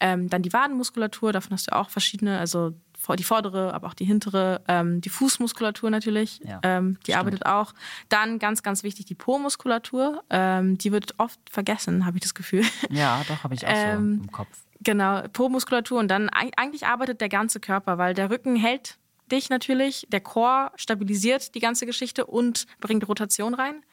[0.02, 2.74] Ähm, dann die Wadenmuskulatur, davon hast du auch verschiedene, also
[3.16, 7.18] die vordere, aber auch die hintere, ähm, die Fußmuskulatur natürlich, ja, ähm, die stimmt.
[7.18, 7.74] arbeitet auch.
[8.10, 12.64] Dann ganz, ganz wichtig die Po-Muskulatur, ähm, die wird oft vergessen, habe ich das Gefühl.
[12.90, 14.50] Ja, doch, habe ich auch so ähm, im Kopf.
[14.82, 18.98] Genau, Po-Muskulatur und dann eigentlich arbeitet der ganze Körper, weil der Rücken hält
[19.32, 23.84] dich natürlich, der Chor stabilisiert die ganze Geschichte und bringt Rotation rein.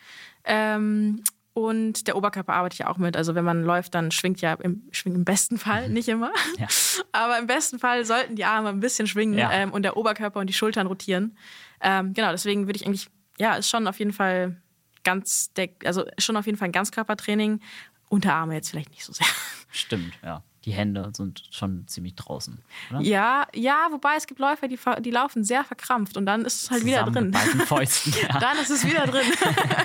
[1.55, 3.17] Und der Oberkörper arbeitet ja auch mit.
[3.17, 6.33] Also wenn man läuft, dann schwingt ja im, schwingt im besten Fall, nicht immer.
[6.59, 6.67] Ja.
[7.13, 9.53] Aber im besten Fall sollten die Arme ein bisschen schwingen ja.
[9.53, 11.39] ähm, und der Oberkörper und die Schultern rotieren.
[11.81, 14.61] Ähm, genau, deswegen würde ich eigentlich, ja, ist schon auf jeden Fall
[15.05, 15.53] ganz,
[15.85, 17.61] also schon auf jeden Fall ein Ganzkörpertraining.
[18.09, 19.27] Unterarme jetzt vielleicht nicht so sehr.
[19.71, 22.59] Stimmt, ja die Hände sind schon ziemlich draußen.
[22.91, 23.01] Oder?
[23.01, 26.71] Ja, ja, wobei es gibt Läufer, die, die laufen sehr verkrampft und dann ist es
[26.71, 27.35] halt wieder drin.
[27.55, 28.39] Mit Fäusten, ja.
[28.39, 29.27] dann ist es wieder drin.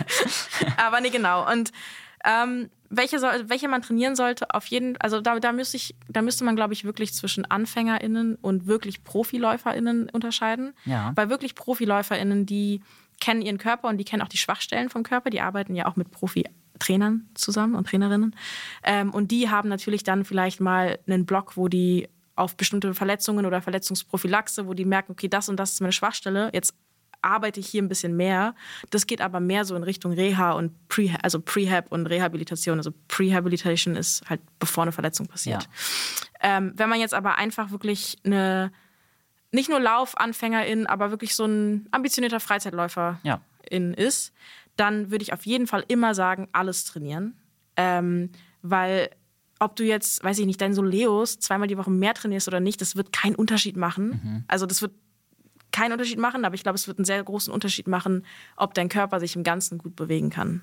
[0.78, 1.50] Aber nee, genau.
[1.52, 1.72] Und
[2.24, 6.22] ähm, welche, soll, welche man trainieren sollte, auf jeden also da, da, müsste ich, da
[6.22, 10.74] müsste man, glaube ich, wirklich zwischen AnfängerInnen und wirklich ProfiläuferInnen unterscheiden.
[10.86, 11.12] Ja.
[11.16, 12.82] Weil wirklich ProfiläuferInnen, die
[13.20, 15.98] kennen ihren Körper und die kennen auch die Schwachstellen vom Körper, die arbeiten ja auch
[15.98, 16.46] mit Profi
[16.80, 18.36] Trainern zusammen und Trainerinnen.
[18.84, 23.46] Ähm, und die haben natürlich dann vielleicht mal einen Blog, wo die auf bestimmte Verletzungen
[23.46, 26.74] oder Verletzungsprophylaxe, wo die merken, okay, das und das ist meine Schwachstelle, jetzt
[27.22, 28.56] arbeite ich hier ein bisschen mehr.
[28.92, 32.78] Das geht aber mehr so in Richtung Reha und Pre, also Prehab und Rehabilitation.
[32.78, 35.64] Also Prehabilitation ist halt bevor eine Verletzung passiert.
[36.42, 36.58] Ja.
[36.58, 38.72] Ähm, wenn man jetzt aber einfach wirklich eine
[39.52, 43.42] nicht nur Laufanfängerin, aber wirklich so ein ambitionierter Freizeitläufer ja.
[43.70, 44.32] ist,
[44.80, 47.36] dann würde ich auf jeden Fall immer sagen, alles trainieren.
[47.76, 48.30] Ähm,
[48.62, 49.10] weil
[49.60, 52.80] ob du jetzt, weiß ich nicht, dein Soleus zweimal die Woche mehr trainierst oder nicht,
[52.82, 54.22] das wird keinen Unterschied machen.
[54.24, 54.44] Mhm.
[54.48, 54.94] Also das wird
[55.72, 58.90] keinen Unterschied machen, aber ich glaube, es wird einen sehr großen Unterschied machen, ob dein
[58.90, 60.62] Körper sich im Ganzen gut bewegen kann.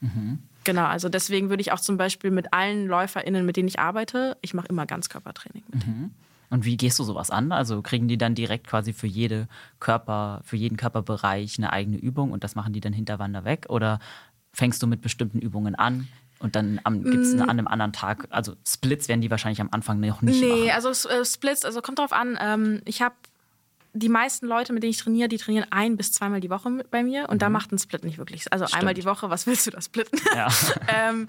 [0.00, 0.38] Mhm.
[0.64, 4.36] Genau, also deswegen würde ich auch zum Beispiel mit allen LäuferInnen, mit denen ich arbeite,
[4.42, 5.86] ich mache immer Ganzkörpertraining mit.
[5.86, 6.10] Mhm.
[6.50, 7.52] Und wie gehst du sowas an?
[7.52, 9.48] Also kriegen die dann direkt quasi für jede
[9.80, 13.66] Körper, für jeden Körperbereich eine eigene Übung und das machen die dann hinterwander weg?
[13.68, 13.98] Oder
[14.52, 16.08] fängst du mit bestimmten Übungen an?
[16.38, 17.42] Und dann gibt es mm.
[17.42, 20.60] an einem anderen Tag, also Splits werden die wahrscheinlich am Anfang noch nicht nee, machen.
[20.64, 22.38] Nee, also äh, Splits, also kommt drauf an.
[22.38, 23.14] Ähm, ich habe
[23.96, 27.02] die meisten Leute, mit denen ich trainiere, die trainieren ein bis zweimal die Woche bei
[27.02, 27.38] mir und mhm.
[27.38, 28.52] da macht ein Split nicht wirklich.
[28.52, 28.80] Also Stimmt.
[28.80, 30.20] einmal die Woche, was willst du da splitten?
[30.34, 30.48] Ja.
[30.88, 31.28] ähm,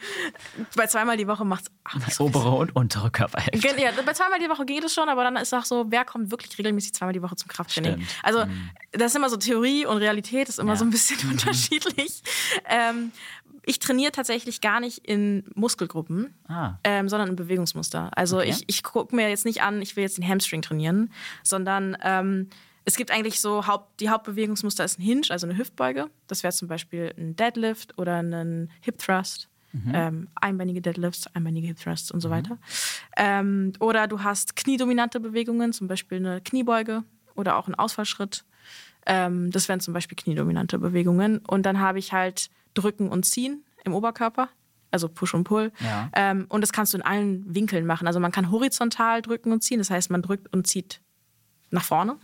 [0.75, 1.65] bei zweimal die Woche macht
[2.07, 3.81] es obere und untere Körperhälfte.
[3.81, 6.31] Ja, bei zweimal die Woche geht es schon, aber dann ist auch so, wer kommt
[6.31, 7.93] wirklich regelmäßig zweimal die Woche zum Krafttraining?
[7.93, 8.09] Stimmt.
[8.23, 8.69] Also mhm.
[8.91, 10.77] das ist immer so Theorie und Realität ist immer ja.
[10.77, 11.31] so ein bisschen mhm.
[11.31, 12.21] unterschiedlich.
[12.65, 13.11] Ähm,
[13.67, 16.75] ich trainiere tatsächlich gar nicht in Muskelgruppen, ah.
[16.85, 18.09] ähm, sondern in Bewegungsmuster.
[18.15, 18.49] Also okay.
[18.49, 21.11] ich, ich gucke mir jetzt nicht an, ich will jetzt den Hamstring trainieren,
[21.43, 22.47] sondern ähm,
[22.85, 26.09] es gibt eigentlich so, Haupt, die Hauptbewegungsmuster ist ein Hinge, also eine Hüftbeuge.
[26.27, 29.49] Das wäre zum Beispiel ein Deadlift oder ein Hip Thrust.
[29.73, 29.91] Mhm.
[29.93, 32.33] Ähm, einbeinige Deadlifts, einbeinige Hip Thrusts und so mhm.
[32.33, 32.57] weiter.
[33.17, 37.03] Ähm, oder du hast kniedominante Bewegungen, zum Beispiel eine Kniebeuge
[37.35, 38.45] oder auch ein Ausfallschritt.
[39.05, 41.39] Ähm, das wären zum Beispiel kniedominante Bewegungen.
[41.39, 44.49] Und dann habe ich halt Drücken und Ziehen im Oberkörper,
[44.91, 45.71] also Push und Pull.
[45.79, 46.09] Ja.
[46.13, 48.07] Ähm, und das kannst du in allen Winkeln machen.
[48.07, 51.01] Also man kann horizontal drücken und ziehen, das heißt, man drückt und zieht
[51.71, 52.17] nach vorne.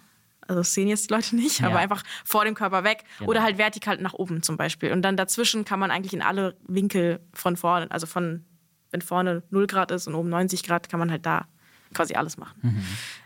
[0.48, 1.68] Also das sehen jetzt die Leute nicht, ja.
[1.68, 3.04] aber einfach vor dem Körper weg.
[3.20, 3.32] Genau.
[3.32, 4.92] Oder halt vertikal nach oben zum Beispiel.
[4.92, 8.46] Und dann dazwischen kann man eigentlich in alle Winkel von vorne, also von,
[8.92, 11.48] wenn vorne 0 Grad ist und oben 90 Grad, kann man halt da
[11.94, 12.60] quasi alles machen.
[12.62, 12.84] Mhm.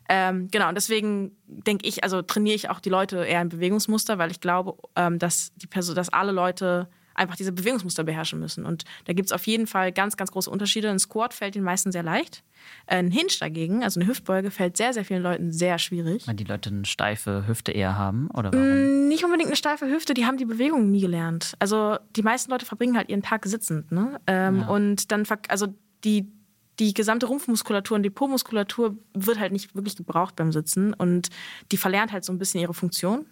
[0.10, 4.18] Ähm, genau, und deswegen denke ich, also trainiere ich auch die Leute eher in Bewegungsmuster,
[4.18, 8.66] weil ich glaube, ähm, dass, die Person, dass alle Leute einfach diese Bewegungsmuster beherrschen müssen.
[8.66, 10.90] Und da gibt es auf jeden Fall ganz, ganz große Unterschiede.
[10.90, 12.44] Ein Squat fällt den meisten sehr leicht.
[12.86, 16.28] Ein Hinge dagegen, also eine Hüftbeuge, fällt sehr, sehr vielen Leuten sehr schwierig.
[16.28, 18.66] Weil die Leute eine steife Hüfte eher haben, oder warum?
[18.66, 21.54] Mm, nicht unbedingt eine steife Hüfte, die haben die Bewegung nie gelernt.
[21.60, 23.92] Also die meisten Leute verbringen halt ihren Tag sitzend.
[23.92, 24.20] Ne?
[24.28, 24.68] Ähm, ja.
[24.68, 25.68] Und dann, also
[26.04, 26.32] die,
[26.80, 31.30] die gesamte Rumpfmuskulatur und die Po-Muskulatur wird halt nicht wirklich gebraucht beim Sitzen und
[31.72, 33.26] die verlernt halt so ein bisschen ihre Funktion.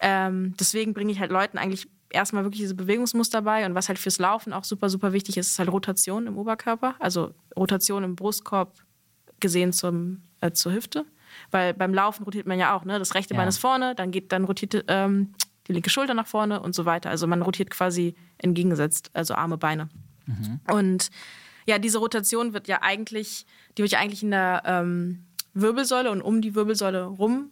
[0.00, 3.98] Ähm, deswegen bringe ich halt Leuten eigentlich erstmal wirklich diese Bewegungsmuster bei und was halt
[3.98, 8.16] fürs Laufen auch super, super wichtig ist, ist halt Rotation im Oberkörper, also Rotation im
[8.16, 8.72] Brustkorb
[9.40, 11.04] gesehen zum, äh, zur Hüfte.
[11.50, 12.98] Weil beim Laufen rotiert man ja auch, ne?
[12.98, 13.40] Das rechte ja.
[13.40, 15.34] Bein ist vorne, dann geht, dann rotiert ähm,
[15.66, 17.10] die linke Schulter nach vorne und so weiter.
[17.10, 19.90] Also man rotiert quasi entgegengesetzt, also Arme, Beine.
[20.26, 20.60] Mhm.
[20.70, 21.10] Und
[21.66, 23.44] ja, diese Rotation wird ja eigentlich,
[23.76, 27.50] die wird ja eigentlich in der ähm, Wirbelsäule und um die Wirbelsäule rum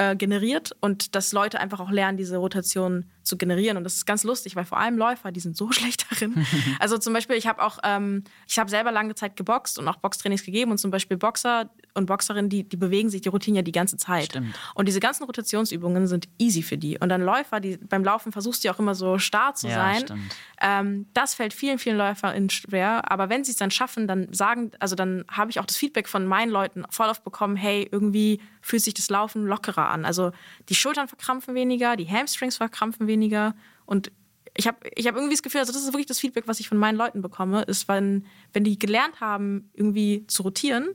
[0.00, 3.76] äh, generiert und dass Leute einfach auch lernen, diese Rotation zu generieren.
[3.76, 6.46] Und das ist ganz lustig, weil vor allem Läufer, die sind so schlecht darin.
[6.78, 9.96] also zum Beispiel, ich habe auch, ähm, ich habe selber lange Zeit geboxt und auch
[9.96, 13.62] Boxtrainings gegeben und zum Beispiel Boxer und Boxerinnen, die, die bewegen sich die Routine ja
[13.62, 14.26] die ganze Zeit.
[14.26, 14.54] Stimmt.
[14.74, 16.98] Und diese ganzen Rotationsübungen sind easy für die.
[16.98, 19.74] Und dann Läufer, die beim Laufen versuchst du ja auch immer so starr zu ja,
[19.74, 20.30] sein.
[20.60, 23.10] Ähm, das fällt vielen, vielen LäuferInnen schwer.
[23.10, 26.08] Aber wenn sie es dann schaffen, dann sagen, also dann habe ich auch das Feedback
[26.08, 30.04] von meinen Leuten voll oft bekommen, hey, irgendwie fühlt sich das Laufen lockerer an.
[30.04, 30.32] Also
[30.68, 33.54] die Schultern verkrampfen weniger, die Hamstrings verkrampfen weniger.
[33.86, 34.12] Und
[34.56, 36.68] ich habe ich hab irgendwie das Gefühl, also das ist wirklich das Feedback, was ich
[36.68, 40.88] von meinen Leuten bekomme, ist, wenn, wenn die gelernt haben, irgendwie zu rotieren,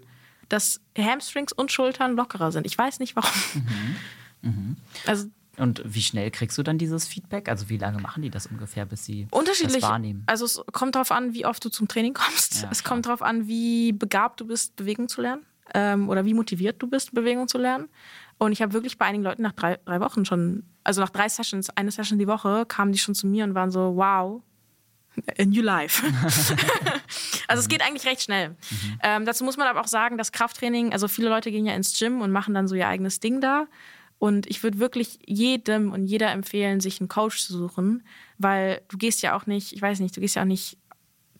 [0.49, 2.65] dass Hamstrings und Schultern lockerer sind.
[2.65, 3.31] Ich weiß nicht warum.
[3.53, 3.95] Mhm.
[4.49, 4.77] Mhm.
[5.08, 5.27] Also
[5.58, 7.47] und wie schnell kriegst du dann dieses Feedback?
[7.47, 9.81] Also wie lange machen die das ungefähr, bis sie Unterschiedlich.
[9.81, 10.23] das wahrnehmen?
[10.25, 12.63] Also es kommt darauf an, wie oft du zum Training kommst.
[12.63, 12.93] Ja, es klar.
[12.93, 16.88] kommt darauf an, wie begabt du bist, Bewegung zu lernen ähm, oder wie motiviert du
[16.88, 17.88] bist, Bewegung zu lernen.
[18.38, 21.29] Und ich habe wirklich bei einigen Leuten nach drei, drei Wochen schon, also nach drei
[21.29, 24.41] Sessions, eine Session die Woche, kamen die schon zu mir und waren so, wow,
[25.39, 26.05] a new life.
[27.47, 28.49] also es geht eigentlich recht schnell.
[28.49, 28.99] Mhm.
[29.03, 31.97] Ähm, dazu muss man aber auch sagen, dass Krafttraining, also viele Leute gehen ja ins
[31.97, 33.67] Gym und machen dann so ihr eigenes Ding da.
[34.17, 38.03] Und ich würde wirklich jedem und jeder empfehlen, sich einen Coach zu suchen,
[38.38, 40.77] weil du gehst ja auch nicht, ich weiß nicht, du gehst ja auch nicht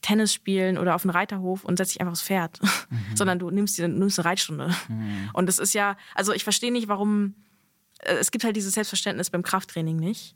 [0.01, 2.97] Tennis spielen oder auf einen Reiterhof und setzt dich einfach aufs Pferd, mhm.
[3.15, 4.69] sondern du nimmst, dir, nimmst eine Reitstunde.
[4.87, 5.29] Mhm.
[5.33, 7.33] Und das ist ja, also ich verstehe nicht, warum,
[7.99, 10.35] äh, es gibt halt dieses Selbstverständnis beim Krafttraining nicht.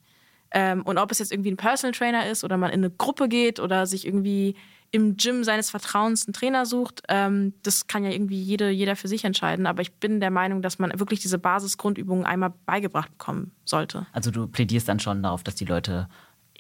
[0.52, 3.30] Ähm, und ob es jetzt irgendwie ein Personal Trainer ist oder man in eine Gruppe
[3.30, 4.56] geht oder sich irgendwie
[4.92, 9.08] im Gym seines Vertrauens einen Trainer sucht, ähm, das kann ja irgendwie jede, jeder für
[9.08, 9.66] sich entscheiden.
[9.68, 14.08] Aber ich bin der Meinung, dass man wirklich diese Basisgrundübungen einmal beigebracht bekommen sollte.
[14.12, 16.08] Also du plädierst dann schon darauf, dass die Leute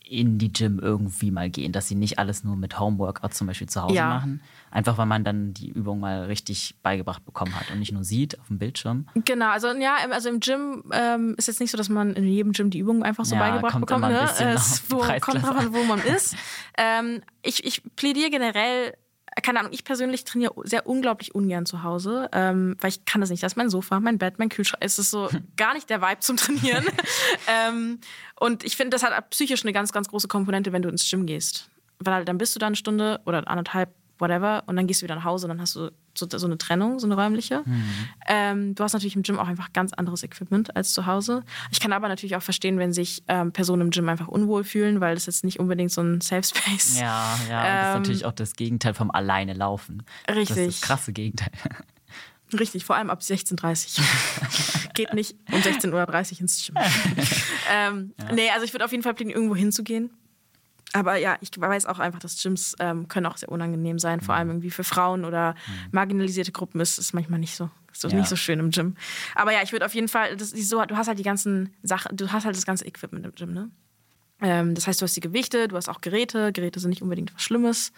[0.09, 3.69] in die Gym irgendwie mal gehen, dass sie nicht alles nur mit Homeworkout zum Beispiel
[3.69, 4.07] zu Hause ja.
[4.07, 4.41] machen.
[4.71, 8.39] Einfach weil man dann die Übung mal richtig beigebracht bekommen hat und nicht nur sieht
[8.39, 9.07] auf dem Bildschirm.
[9.25, 12.53] Genau, also ja, also im Gym ähm, ist jetzt nicht so, dass man in jedem
[12.53, 14.01] Gym die Übung einfach so ja, beigebracht bekommt.
[14.01, 14.29] Ne?
[14.39, 16.35] Es wo, kommt drauf an, wo man ist.
[16.77, 18.95] ähm, ich, ich plädiere generell
[19.41, 23.29] keine Ahnung, ich persönlich trainiere sehr unglaublich ungern zu Hause, ähm, weil ich kann das
[23.29, 23.43] nicht.
[23.43, 24.83] Das ist mein Sofa, mein Bett, mein Kühlschrank.
[24.83, 26.85] Es ist so gar nicht der Vibe zum Trainieren.
[27.47, 27.99] ähm,
[28.39, 31.25] und ich finde, das hat psychisch eine ganz, ganz große Komponente, wenn du ins Gym
[31.25, 31.69] gehst.
[31.99, 34.63] Weil dann bist du da eine Stunde oder anderthalb whatever.
[34.67, 36.99] Und dann gehst du wieder nach Hause und dann hast du so, so eine Trennung,
[36.99, 37.63] so eine räumliche.
[37.65, 37.83] Mhm.
[38.27, 41.43] Ähm, du hast natürlich im Gym auch einfach ganz anderes Equipment als zu Hause.
[41.71, 45.01] Ich kann aber natürlich auch verstehen, wenn sich ähm, Personen im Gym einfach unwohl fühlen,
[45.01, 46.99] weil das jetzt nicht unbedingt so ein Safe Space.
[46.99, 50.03] Ja, ja, ähm, das ist ähm, natürlich auch das Gegenteil vom alleine laufen.
[50.27, 50.49] Richtig.
[50.49, 51.51] Das ist das krasse Gegenteil.
[52.57, 54.05] Richtig, vor allem ab 16.30 Uhr.
[54.93, 56.75] Geht nicht um 16.30 Uhr ins Gym.
[57.71, 58.33] ähm, ja.
[58.33, 60.09] Nee, also ich würde auf jeden Fall planen, irgendwo hinzugehen.
[60.93, 64.21] Aber ja, ich weiß auch einfach, dass Gyms ähm, können auch sehr unangenehm sein.
[64.21, 64.39] Vor mhm.
[64.39, 65.89] allem irgendwie für Frauen oder mhm.
[65.91, 67.69] marginalisierte Gruppen ist es manchmal nicht so.
[67.91, 68.13] Ist ja.
[68.13, 68.95] nicht so schön im Gym.
[69.35, 72.15] Aber ja, ich würde auf jeden Fall, das, so, du hast halt die ganzen Sachen,
[72.15, 73.69] du hast halt das ganze Equipment im Gym, ne?
[74.41, 76.53] Ähm, das heißt, du hast die Gewichte, du hast auch Geräte.
[76.53, 77.91] Geräte sind nicht unbedingt was Schlimmes,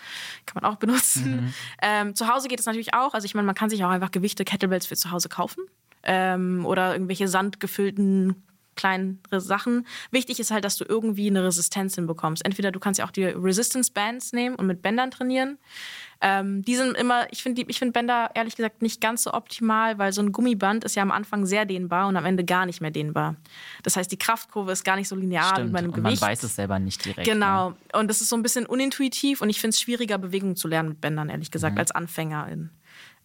[0.46, 1.44] kann man auch benutzen.
[1.44, 1.54] Mhm.
[1.82, 3.14] Ähm, zu Hause geht es natürlich auch.
[3.14, 5.64] Also ich meine, man kann sich auch einfach Gewichte, Kettlebells für zu Hause kaufen
[6.04, 8.44] ähm, oder irgendwelche sandgefüllten
[8.82, 9.86] kleinere Sachen.
[10.10, 12.44] Wichtig ist halt, dass du irgendwie eine Resistenz hinbekommst.
[12.44, 15.60] Entweder du kannst ja auch die Resistance Bands nehmen und mit Bändern trainieren.
[16.24, 20.13] Ähm, die sind immer, ich finde find Bänder ehrlich gesagt nicht ganz so optimal, weil
[20.13, 22.91] so ein Gummiband ist ja am Anfang sehr dehnbar und am Ende gar nicht mehr
[22.91, 23.36] dehnbar.
[23.84, 25.70] Das heißt, die Kraftkurve ist gar nicht so linear Stimmt.
[25.70, 26.22] wie bei einem und Gewicht.
[26.22, 27.28] Man weiß es selber nicht direkt.
[27.28, 27.72] Genau.
[27.72, 27.76] Ne?
[27.94, 30.89] Und das ist so ein bisschen unintuitiv und ich finde es schwieriger, Bewegungen zu lernen
[30.89, 31.80] mit Bändern, ehrlich gesagt, mhm.
[31.80, 32.70] als Anfängerin.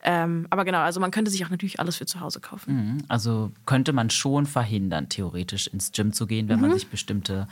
[0.08, 2.74] Ähm, aber genau, also man könnte sich auch natürlich alles für zu Hause kaufen.
[2.74, 3.04] Mhm.
[3.08, 6.68] Also könnte man schon verhindern, theoretisch ins Gym zu gehen, wenn mhm.
[6.68, 7.48] man sich bestimmte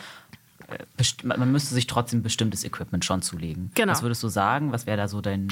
[0.68, 0.78] äh,
[1.24, 3.72] man müsste sich trotzdem bestimmtes Equipment schon zulegen.
[3.74, 3.92] Genau.
[3.92, 4.72] Was würdest du sagen?
[4.72, 5.48] Was wäre da so dein,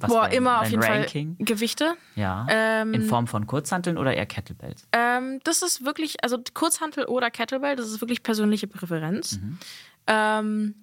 [0.00, 1.36] was Boah, dein, immer dein auf jeden Ranking?
[1.36, 1.94] Fall Gewichte.
[2.16, 2.46] Ja.
[2.50, 4.86] Ähm, In Form von Kurzhanteln oder eher Kettlebells?
[4.92, 9.38] Ähm, das ist wirklich, also Kurzhantel oder Kettlebell, das ist wirklich persönliche Präferenz.
[9.38, 9.58] Mhm.
[10.08, 10.74] Ähm,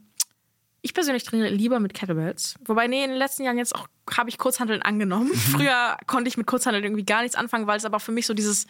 [0.87, 2.55] ich persönlich trainiere lieber mit Kettlebells.
[2.63, 5.27] Wobei, nee, in den letzten Jahren jetzt auch habe ich Kurzhanteln angenommen.
[5.27, 5.35] Mhm.
[5.35, 8.33] Früher konnte ich mit Kurzhanteln irgendwie gar nichts anfangen, weil es aber für mich so
[8.33, 8.67] dieses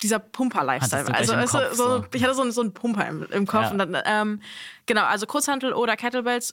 [0.00, 1.12] dieser Pumper-Lifestyle.
[1.12, 3.64] Also, also so, so, ich hatte so, so einen Pumper im, im Kopf.
[3.64, 3.70] Ja.
[3.72, 4.40] Und dann, ähm,
[4.86, 6.52] genau, also Kurzhantel oder Kettlebells,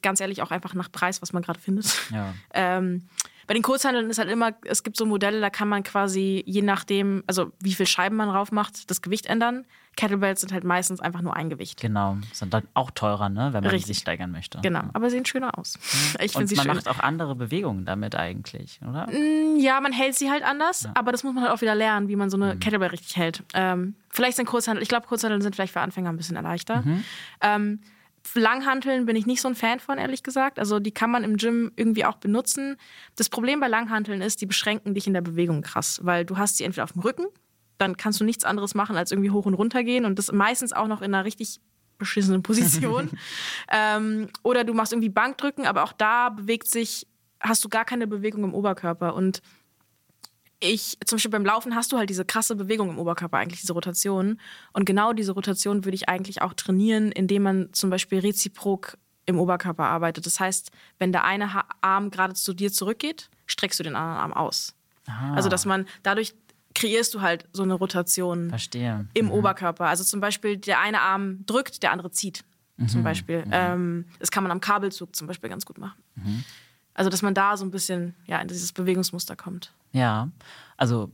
[0.00, 1.94] ganz ehrlich auch einfach nach Preis, was man gerade findet.
[2.10, 2.32] Ja.
[2.54, 3.06] Ähm,
[3.46, 6.62] bei den Kurzhandeln ist halt immer, es gibt so Modelle, da kann man quasi je
[6.62, 9.64] nachdem, also wie viel Scheiben man drauf macht, das Gewicht ändern.
[9.96, 11.80] Kettlebells sind halt meistens einfach nur ein Gewicht.
[11.80, 13.86] Genau, sind dann auch teurer, ne, wenn man Richtig.
[13.86, 14.58] sich steigern möchte.
[14.60, 15.78] Genau, aber sehen schöner aus.
[16.20, 16.74] Ich Und sie man schön.
[16.74, 19.06] macht auch andere Bewegungen damit eigentlich, oder?
[19.06, 20.92] Mm, ja, man hält sie halt anders, ja.
[20.94, 22.60] aber das muss man halt auch wieder lernen, wie man so eine mhm.
[22.60, 23.44] Kettlebell richtig hält.
[23.54, 26.84] Ähm, vielleicht sind Kurzhandel, ich glaube, Kurzhandel sind vielleicht für Anfänger ein bisschen erleichtert.
[26.84, 27.04] Mhm.
[27.40, 27.80] Ähm,
[28.34, 30.58] Langhanteln bin ich nicht so ein Fan von, ehrlich gesagt.
[30.58, 32.76] Also die kann man im Gym irgendwie auch benutzen.
[33.16, 36.56] Das Problem bei Langhanteln ist, die beschränken dich in der Bewegung krass, weil du hast
[36.56, 37.26] sie entweder auf dem Rücken,
[37.78, 40.72] dann kannst du nichts anderes machen, als irgendwie hoch und runter gehen und das meistens
[40.72, 41.60] auch noch in einer richtig
[41.98, 43.10] beschissenen Position.
[43.70, 47.06] ähm, oder du machst irgendwie Bankdrücken, aber auch da bewegt sich,
[47.40, 49.42] hast du gar keine Bewegung im Oberkörper und
[50.60, 53.72] ich, zum Beispiel beim Laufen hast du halt diese krasse Bewegung im Oberkörper, eigentlich diese
[53.72, 54.40] Rotation.
[54.72, 59.38] Und genau diese Rotation würde ich eigentlich auch trainieren, indem man zum Beispiel reziprok im
[59.38, 60.26] Oberkörper arbeitet.
[60.26, 64.32] Das heißt, wenn der eine Arm gerade zu dir zurückgeht, streckst du den anderen Arm
[64.32, 64.74] aus.
[65.06, 65.34] Ah.
[65.34, 66.34] Also, dass man dadurch
[66.74, 69.06] kreierst du halt so eine Rotation Verstehe.
[69.14, 69.32] im mhm.
[69.32, 69.86] Oberkörper.
[69.86, 72.44] Also zum Beispiel der eine Arm drückt, der andere zieht.
[72.76, 72.88] Mhm.
[72.88, 73.44] Zum Beispiel.
[73.44, 73.52] Mhm.
[73.52, 76.02] Ähm, das kann man am Kabelzug zum Beispiel ganz gut machen.
[76.94, 76.98] Mhm.
[76.98, 79.72] Also, dass man da so ein bisschen ja, in dieses Bewegungsmuster kommt.
[79.92, 80.28] Ja,
[80.76, 81.10] also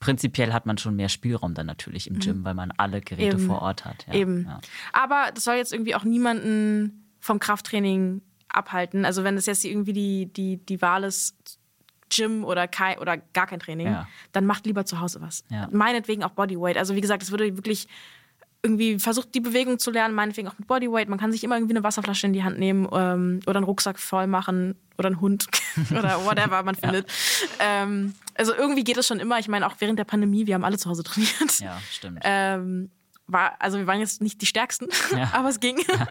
[0.00, 2.44] prinzipiell hat man schon mehr Spielraum dann natürlich im Gym, mhm.
[2.44, 3.46] weil man alle Geräte Eben.
[3.46, 4.06] vor Ort hat.
[4.08, 4.14] Ja.
[4.14, 4.46] Eben.
[4.46, 4.60] Ja.
[4.92, 9.04] Aber das soll jetzt irgendwie auch niemanden vom Krafttraining abhalten.
[9.04, 11.58] Also wenn es jetzt irgendwie die, die, die Wahl ist,
[12.14, 14.08] Gym oder, kein, oder gar kein Training, ja.
[14.32, 15.44] dann macht lieber zu Hause was.
[15.70, 16.76] Meinetwegen auch Bodyweight.
[16.76, 17.88] Also wie gesagt, es würde wirklich
[18.62, 21.08] irgendwie versucht, die Bewegung zu lernen, meinetwegen auch mit Bodyweight.
[21.08, 23.98] Man kann sich immer irgendwie eine Wasserflasche in die Hand nehmen ähm, oder einen Rucksack
[23.98, 25.48] voll machen oder einen Hund
[25.90, 27.10] oder whatever man findet.
[27.58, 27.82] Ja.
[27.82, 29.38] Ähm, also irgendwie geht es schon immer.
[29.40, 31.58] Ich meine, auch während der Pandemie, wir haben alle zu Hause trainiert.
[31.58, 32.20] Ja, stimmt.
[32.22, 32.90] Ähm,
[33.26, 35.30] war, also wir waren jetzt nicht die Stärksten, ja.
[35.32, 35.78] aber es ging.
[35.88, 36.08] Ja.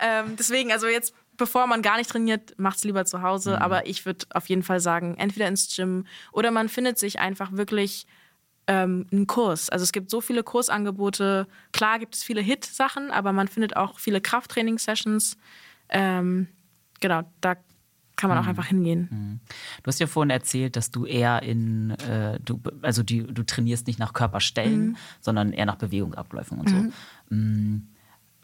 [0.00, 3.56] ähm, deswegen, also jetzt, bevor man gar nicht trainiert, macht es lieber zu Hause.
[3.56, 3.62] Mhm.
[3.62, 7.50] Aber ich würde auf jeden Fall sagen, entweder ins Gym oder man findet sich einfach
[7.52, 8.06] wirklich
[8.70, 9.68] ähm, einen Kurs.
[9.68, 11.48] Also es gibt so viele Kursangebote.
[11.72, 15.36] Klar gibt es viele Hit-Sachen, aber man findet auch viele Krafttraining-Sessions.
[15.88, 16.46] Ähm,
[17.00, 17.56] genau, da
[18.14, 18.50] kann man auch mhm.
[18.50, 19.08] einfach hingehen.
[19.10, 19.40] Mhm.
[19.82, 23.88] Du hast ja vorhin erzählt, dass du eher in, äh, du, also die, du trainierst
[23.88, 24.96] nicht nach Körperstellen, mhm.
[25.20, 26.76] sondern eher nach Bewegungsabläufen und so.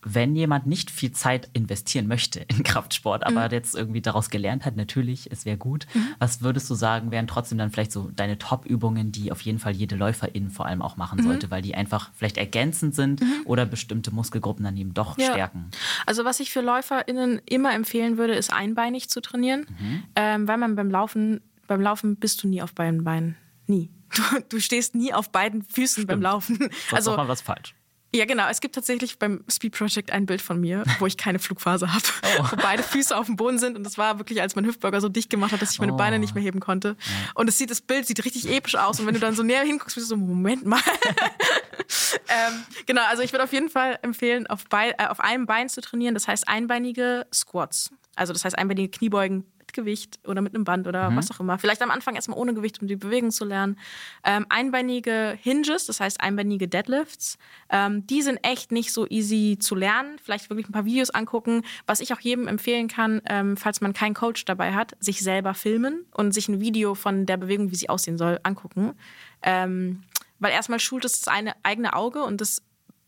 [0.08, 3.52] Wenn jemand nicht viel Zeit investieren möchte in Kraftsport, aber mhm.
[3.52, 5.86] jetzt irgendwie daraus gelernt hat, natürlich, es wäre gut.
[5.94, 6.06] Mhm.
[6.20, 9.74] Was würdest du sagen, wären trotzdem dann vielleicht so deine Top-Übungen, die auf jeden Fall
[9.74, 11.24] jede Läuferin vor allem auch machen mhm.
[11.24, 13.42] sollte, weil die einfach vielleicht ergänzend sind mhm.
[13.46, 15.32] oder bestimmte Muskelgruppen dann eben doch ja.
[15.32, 15.70] stärken?
[16.06, 20.02] Also was ich für LäuferInnen immer empfehlen würde, ist einbeinig zu trainieren, mhm.
[20.14, 23.36] ähm, weil man beim Laufen, beim Laufen bist du nie auf beiden Beinen.
[23.66, 23.90] Nie.
[24.14, 26.08] Du, du stehst nie auf beiden Füßen Stimmt.
[26.08, 26.58] beim Laufen.
[26.58, 27.74] Sonst also mal was falsch.
[28.14, 28.48] Ja, genau.
[28.48, 32.04] Es gibt tatsächlich beim Speed Project ein Bild von mir, wo ich keine Flugphase habe,
[32.38, 32.46] oh.
[32.50, 33.76] wo beide Füße auf dem Boden sind.
[33.76, 35.96] Und das war wirklich, als mein Hüftburger so dicht gemacht hat, dass ich meine oh.
[35.96, 36.96] Beine nicht mehr heben konnte.
[36.98, 37.14] Ja.
[37.34, 39.00] Und es sieht, das Bild sieht richtig episch aus.
[39.00, 40.80] Und wenn du dann so näher hinguckst, bist du so, Moment mal.
[42.28, 45.80] ähm, genau, also ich würde auf jeden Fall empfehlen, auf, äh, auf einem Bein zu
[45.80, 46.14] trainieren.
[46.14, 47.90] Das heißt einbeinige Squats.
[48.14, 49.44] Also das heißt einbeinige Kniebeugen
[49.76, 51.16] Gewicht oder mit einem Band oder mhm.
[51.16, 51.58] was auch immer.
[51.58, 53.78] Vielleicht am Anfang erstmal ohne Gewicht, um die Bewegung zu lernen.
[54.24, 57.38] Ähm, einbeinige Hinges, das heißt einbeinige Deadlifts,
[57.70, 60.18] ähm, die sind echt nicht so easy zu lernen.
[60.22, 61.62] Vielleicht wirklich ein paar Videos angucken.
[61.86, 65.54] Was ich auch jedem empfehlen kann, ähm, falls man keinen Coach dabei hat, sich selber
[65.54, 68.94] filmen und sich ein Video von der Bewegung, wie sie aussehen soll, angucken.
[69.42, 70.02] Ähm,
[70.38, 72.62] weil erstmal schult es das eine, eigene Auge und das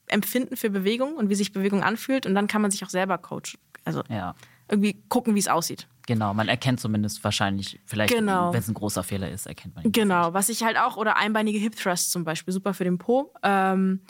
[0.06, 2.26] Empfinden für Bewegung und wie sich Bewegung anfühlt.
[2.26, 3.58] Und dann kann man sich auch selber coachen.
[3.84, 4.34] Also ja.
[4.68, 5.86] irgendwie gucken, wie es aussieht.
[6.08, 8.50] Genau, man erkennt zumindest wahrscheinlich, vielleicht, genau.
[8.50, 9.92] wenn es ein großer Fehler ist, erkennt man ihn.
[9.92, 13.30] Genau, was ich halt auch, oder einbeinige Hip Thrusts zum Beispiel, super für den Po.
[13.42, 14.00] Ähm,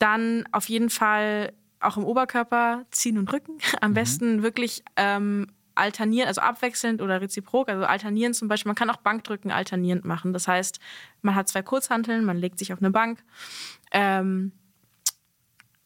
[0.00, 3.58] dann auf jeden Fall auch im Oberkörper ziehen und rücken.
[3.80, 3.94] Am mhm.
[3.94, 8.70] besten wirklich ähm, alternieren, also abwechselnd oder reziprok, also alternieren zum Beispiel.
[8.70, 10.32] Man kann auch Bankdrücken alternierend machen.
[10.32, 10.80] Das heißt,
[11.22, 13.22] man hat zwei Kurzhanteln, man legt sich auf eine Bank.
[13.92, 14.50] Ähm,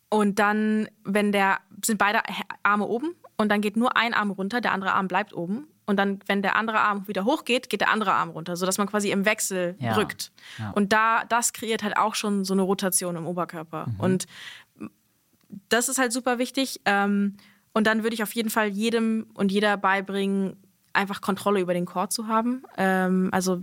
[0.08, 2.22] und dann, wenn der, sind beide
[2.62, 5.66] Arme oben und dann geht nur ein Arm runter, der andere Arm bleibt oben.
[5.86, 8.86] Und dann, wenn der andere Arm wieder hochgeht, geht der andere Arm runter, sodass man
[8.86, 9.94] quasi im Wechsel ja.
[9.94, 10.30] drückt.
[10.58, 10.72] Ja.
[10.72, 13.86] Und da, das kreiert halt auch schon so eine Rotation im Oberkörper.
[13.86, 14.00] Mhm.
[14.00, 14.26] Und
[15.70, 16.82] das ist halt super wichtig.
[16.84, 17.38] Ähm,
[17.72, 20.58] und dann würde ich auf jeden Fall jedem und jeder beibringen,
[20.92, 22.62] einfach Kontrolle über den Core zu haben.
[22.76, 23.62] Ähm, also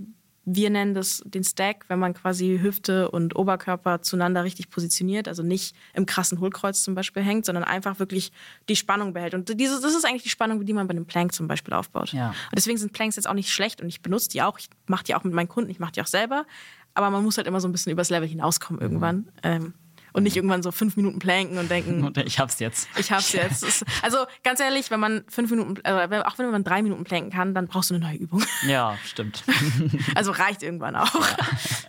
[0.49, 5.43] wir nennen das den Stack, wenn man quasi Hüfte und Oberkörper zueinander richtig positioniert, also
[5.43, 8.31] nicht im krassen Hohlkreuz zum Beispiel hängt, sondern einfach wirklich
[8.69, 9.33] die Spannung behält.
[9.33, 12.13] Und diese, das ist eigentlich die Spannung, die man bei einem Plank zum Beispiel aufbaut.
[12.13, 12.29] Ja.
[12.29, 14.57] Und deswegen sind Planks jetzt auch nicht schlecht und ich benutze die auch.
[14.57, 16.45] Ich mache die auch mit meinen Kunden, ich mache die auch selber.
[16.93, 19.17] Aber man muss halt immer so ein bisschen übers Level hinauskommen irgendwann.
[19.17, 19.31] Mhm.
[19.43, 19.73] Ähm,
[20.17, 22.89] und nicht irgendwann so fünf Minuten planken und denken, ich hab's jetzt.
[22.97, 23.85] Ich hab's jetzt.
[24.01, 27.53] also ganz ehrlich, wenn man fünf Minuten, äh, auch wenn man drei Minuten planken kann,
[27.53, 28.43] dann brauchst du eine neue Übung.
[28.67, 29.43] Ja, stimmt.
[30.15, 31.13] also reicht irgendwann auch.
[31.13, 31.37] Ja.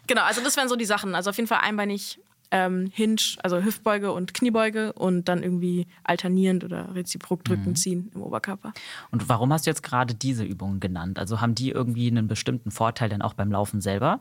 [0.06, 1.14] Genau, also das wären so die Sachen.
[1.14, 2.20] Also auf jeden Fall einbeinig
[2.50, 7.76] ähm, Hinge, also Hüftbeuge und Kniebeuge und dann irgendwie alternierend oder reziprok drücken, mhm.
[7.76, 8.72] ziehen im Oberkörper.
[9.10, 11.18] Und warum hast du jetzt gerade diese Übungen genannt?
[11.18, 14.20] Also haben die irgendwie einen bestimmten Vorteil denn auch beim Laufen selber?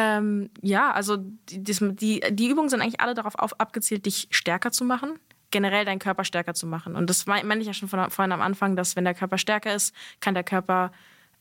[0.00, 4.70] Ähm, ja, also die, die, die Übungen sind eigentlich alle darauf auf, abgezielt, dich stärker
[4.70, 5.18] zu machen
[5.50, 6.94] generell deinen Körper stärker zu machen.
[6.94, 9.74] Und das meine ich ja schon von, vorhin am Anfang, dass wenn der Körper stärker
[9.74, 10.92] ist, kann der Körper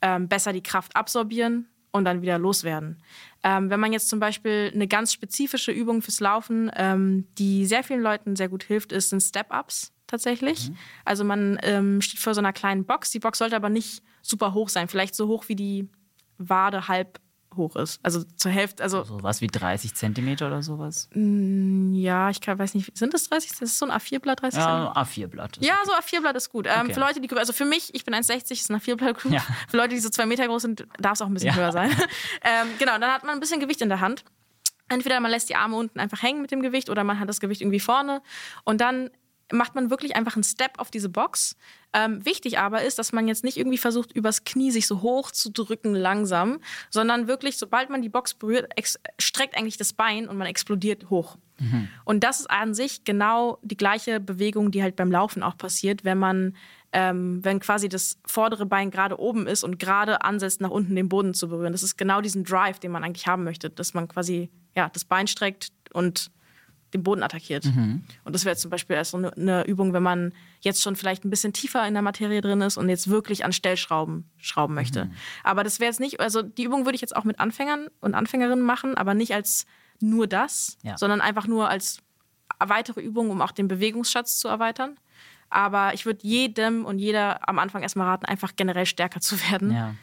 [0.01, 3.01] ähm, besser die Kraft absorbieren und dann wieder loswerden.
[3.43, 7.83] Ähm, wenn man jetzt zum Beispiel eine ganz spezifische Übung fürs Laufen, ähm, die sehr
[7.83, 10.69] vielen Leuten sehr gut hilft, ist, sind Step-Ups tatsächlich.
[10.69, 10.77] Mhm.
[11.03, 13.11] Also man ähm, steht vor so einer kleinen Box.
[13.11, 15.89] Die Box sollte aber nicht super hoch sein, vielleicht so hoch wie die
[16.37, 17.19] Wade halb
[17.57, 17.99] hoch ist.
[18.03, 18.83] Also zur Hälfte.
[18.83, 21.09] Also, so was wie 30 Zentimeter oder sowas?
[21.13, 23.51] Mm, ja, ich kann, weiß nicht, sind das 30?
[23.51, 25.57] Das ist so ein A4-Blatt, 30 Ja, A4-Blatt.
[25.59, 26.67] Ja, so A4-Blatt ist gut.
[26.67, 26.93] Ähm, okay.
[26.93, 29.31] Für Leute, die, also für mich, ich bin 1,60, ist ein A4-Blatt gut.
[29.31, 29.43] Ja.
[29.67, 31.55] Für Leute, die so zwei Meter groß sind, darf es auch ein bisschen ja.
[31.55, 31.89] höher sein.
[32.43, 34.23] ähm, genau, dann hat man ein bisschen Gewicht in der Hand.
[34.89, 37.39] Entweder man lässt die Arme unten einfach hängen mit dem Gewicht oder man hat das
[37.39, 38.21] Gewicht irgendwie vorne.
[38.63, 39.09] Und dann
[39.51, 41.55] macht man wirklich einfach einen Step auf diese Box.
[41.93, 45.31] Ähm, wichtig aber ist, dass man jetzt nicht irgendwie versucht, übers Knie sich so hoch
[45.31, 48.71] zu drücken langsam, sondern wirklich, sobald man die Box berührt,
[49.19, 51.37] streckt eigentlich das Bein und man explodiert hoch.
[51.59, 51.87] Mhm.
[52.03, 56.03] Und das ist an sich genau die gleiche Bewegung, die halt beim Laufen auch passiert,
[56.03, 56.55] wenn man
[56.93, 61.09] ähm, wenn quasi das vordere Bein gerade oben ist und gerade ansetzt, nach unten den
[61.09, 61.73] Boden zu berühren.
[61.73, 65.03] Das ist genau diesen Drive, den man eigentlich haben möchte, dass man quasi ja, das
[65.03, 66.31] Bein streckt und
[66.93, 67.65] den Boden attackiert.
[67.65, 68.03] Mhm.
[68.23, 71.25] Und das wäre zum Beispiel erst so eine, eine, Übung, wenn man jetzt schon vielleicht
[71.25, 75.05] ein bisschen tiefer in der Materie drin ist und jetzt wirklich an Stellschrauben schrauben möchte.
[75.05, 75.11] Mhm.
[75.43, 78.13] Aber das wäre jetzt nicht, also die Übung würde ich jetzt auch mit Anfängern und
[78.13, 79.65] Anfängerinnen machen, aber nicht als
[79.99, 80.97] nur das, ja.
[80.97, 81.99] sondern einfach nur als
[82.59, 84.97] weitere Übung, um auch den Bewegungsschatz zu erweitern.
[85.49, 89.71] Aber ich würde jedem und jeder am Anfang erstmal raten, einfach generell stärker zu werden.
[89.71, 89.93] Ja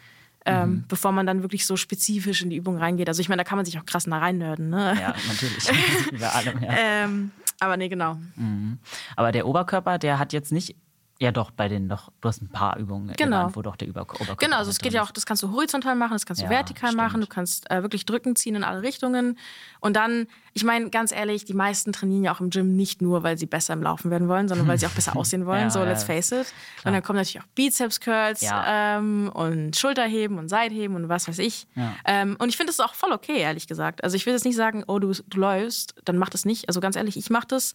[0.45, 0.83] ähm, mhm.
[0.87, 3.07] bevor man dann wirklich so spezifisch in die Übung reingeht.
[3.07, 4.69] Also ich meine, da kann man sich auch krass nach reinnörden.
[4.69, 4.95] Ne?
[4.99, 5.69] Ja, natürlich.
[6.11, 6.69] Über allem, ja.
[6.77, 8.17] Ähm, aber nee, genau.
[8.35, 8.79] Mhm.
[9.15, 10.75] Aber der Oberkörper, der hat jetzt nicht
[11.17, 13.37] ja, doch, bei den doch, du hast ein paar Übungen genau.
[13.37, 14.35] genannt, wo doch der Über Oberkörper.
[14.35, 16.49] Genau, also es geht ja auch, das kannst du horizontal machen, das kannst du ja,
[16.49, 17.01] vertikal stimmt.
[17.01, 19.37] machen, du kannst äh, wirklich drücken, ziehen in alle Richtungen.
[19.79, 23.23] Und dann, ich meine, ganz ehrlich, die meisten trainieren ja auch im Gym nicht nur,
[23.23, 25.61] weil sie besser im Laufen werden wollen, sondern weil sie auch besser aussehen wollen.
[25.61, 26.47] ja, so, let's face it.
[26.47, 26.85] Klar.
[26.85, 31.65] Und dann kommen natürlich auch Bizeps-Curls ähm, und Schulterheben und Seitheben und was weiß ich.
[32.03, 34.03] Ähm, und ich finde das auch voll okay, ehrlich gesagt.
[34.03, 36.67] Also ich will jetzt nicht sagen, oh, du, du läufst, dann mach das nicht.
[36.67, 37.73] Also ganz ehrlich, ich mach das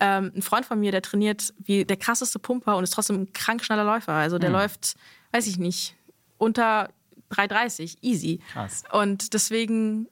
[0.00, 3.32] ähm, ein Freund von mir, der trainiert wie der krasseste Pumper und ist trotzdem ein
[3.32, 4.12] krank schneller Läufer.
[4.12, 4.56] Also der mhm.
[4.56, 4.96] läuft,
[5.30, 5.94] weiß ich nicht,
[6.36, 6.90] unter
[7.30, 8.40] 3,30, easy.
[8.52, 8.82] Krass.
[8.90, 10.08] Und deswegen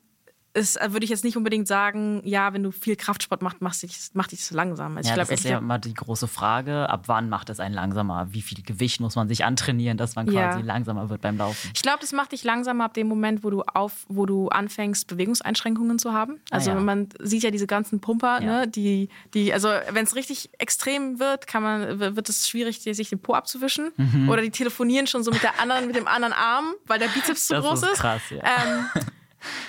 [0.52, 3.82] ist, äh, würde ich jetzt nicht unbedingt sagen, ja, wenn du viel Kraftsport machst, machst
[3.82, 4.96] dich, macht dich so langsam.
[4.96, 7.74] Also ja, glaub, das ist ja immer die große Frage, ab wann macht es einen
[7.74, 8.28] langsamer?
[8.30, 10.64] Wie viel Gewicht muss man sich antrainieren, dass man quasi ja.
[10.64, 11.70] langsamer wird beim Laufen?
[11.74, 15.06] Ich glaube, das macht dich langsamer ab dem Moment, wo du auf, wo du anfängst,
[15.06, 16.40] Bewegungseinschränkungen zu haben.
[16.50, 16.80] Ah, also ah, ja.
[16.80, 21.46] man sieht ja diese ganzen Pumper, ne, die, die, also wenn es richtig extrem wird,
[21.46, 23.92] kann man, wird es schwierig, sich den Po abzuwischen.
[23.96, 24.28] Mhm.
[24.28, 27.46] Oder die telefonieren schon so mit der anderen, mit dem anderen Arm, weil der Bizeps
[27.46, 28.00] zu das groß ist.
[28.00, 28.42] Krass, ja.
[28.42, 29.02] Ähm,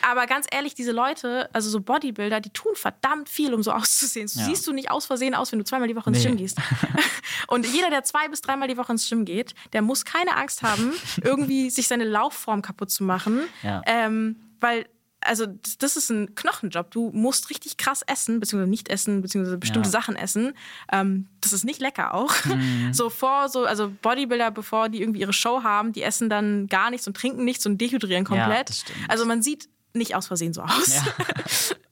[0.02, 4.28] aber ganz ehrlich, diese Leute, also so Bodybuilder, die tun verdammt viel, um so auszusehen.
[4.28, 4.46] So ja.
[4.46, 6.30] siehst du nicht aus Versehen aus, wenn du zweimal die Woche ins nee.
[6.30, 6.58] Gym gehst.
[7.48, 10.64] Und jeder, der zwei bis dreimal die Woche ins Gym geht, der muss keine Angst
[10.64, 10.94] haben,
[11.24, 13.42] irgendwie sich seine Laufform kaputt zu machen.
[13.64, 13.82] Ja.
[13.86, 14.86] Ähm, weil
[15.22, 15.46] also
[15.80, 16.92] das ist ein Knochenjob.
[16.92, 19.92] Du musst richtig krass essen, beziehungsweise nicht essen, beziehungsweise bestimmte ja.
[19.92, 20.54] Sachen essen.
[20.92, 22.34] Ähm, das ist nicht lecker auch.
[22.52, 22.94] Mhm.
[22.94, 26.90] So vor, so, also Bodybuilder, bevor die irgendwie ihre Show haben, die essen dann gar
[26.90, 28.70] nichts und trinken nichts und dehydrieren komplett.
[28.70, 30.96] Ja, also man sieht nicht aus Versehen so aus.
[30.96, 31.04] Ja.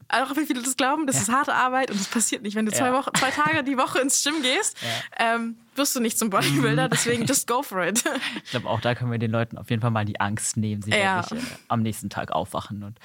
[0.23, 1.21] auch wie viele das glauben, das ja.
[1.23, 2.55] ist harte Arbeit und das passiert nicht.
[2.55, 5.35] Wenn du zwei, Wochen, zwei Tage die Woche ins Gym gehst, ja.
[5.35, 6.89] ähm, wirst du nicht zum Bodybuilder, mhm.
[6.89, 8.03] deswegen just go for it.
[8.43, 10.81] Ich glaube, auch da können wir den Leuten auf jeden Fall mal die Angst nehmen,
[10.81, 11.29] sie ja.
[11.29, 12.97] wirklich äh, am nächsten Tag aufwachen und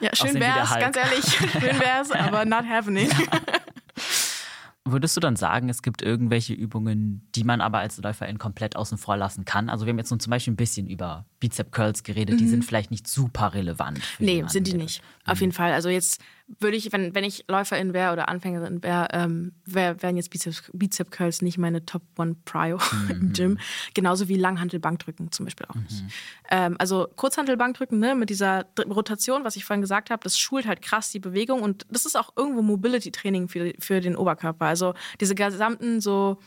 [0.00, 3.10] ja, schön wär's, ganz ehrlich, schön wär's, aber not happening.
[4.86, 8.98] Würdest du dann sagen, es gibt irgendwelche Übungen, die man aber als Läuferin komplett außen
[8.98, 9.68] vor lassen kann?
[9.68, 12.38] Also wir haben jetzt nun zum Beispiel ein bisschen über Bizep Curls geredet, mhm.
[12.38, 14.00] die sind vielleicht nicht super relevant.
[14.18, 15.02] nee, jemanden, sind die nicht.
[15.02, 15.32] Mhm.
[15.32, 15.72] Auf jeden Fall.
[15.72, 16.22] Also jetzt
[16.60, 20.54] würde ich, wenn, wenn ich Läuferin wäre oder Anfängerin wäre, ähm, wär, wären jetzt Bizep,
[20.72, 23.10] Bizep Curls nicht meine Top One Prio mhm.
[23.10, 23.58] im Gym.
[23.94, 26.02] Genauso wie Langhantel-Bankdrücken zum Beispiel auch nicht.
[26.02, 26.08] Mhm.
[26.50, 30.82] Ähm, also Kurzhantel-Bankdrücken ne, mit dieser Rotation, was ich vorhin gesagt habe, das schult halt
[30.82, 34.66] krass die Bewegung und das ist auch irgendwo Mobility-Training für, für den Oberkörper.
[34.66, 36.38] Also diese gesamten so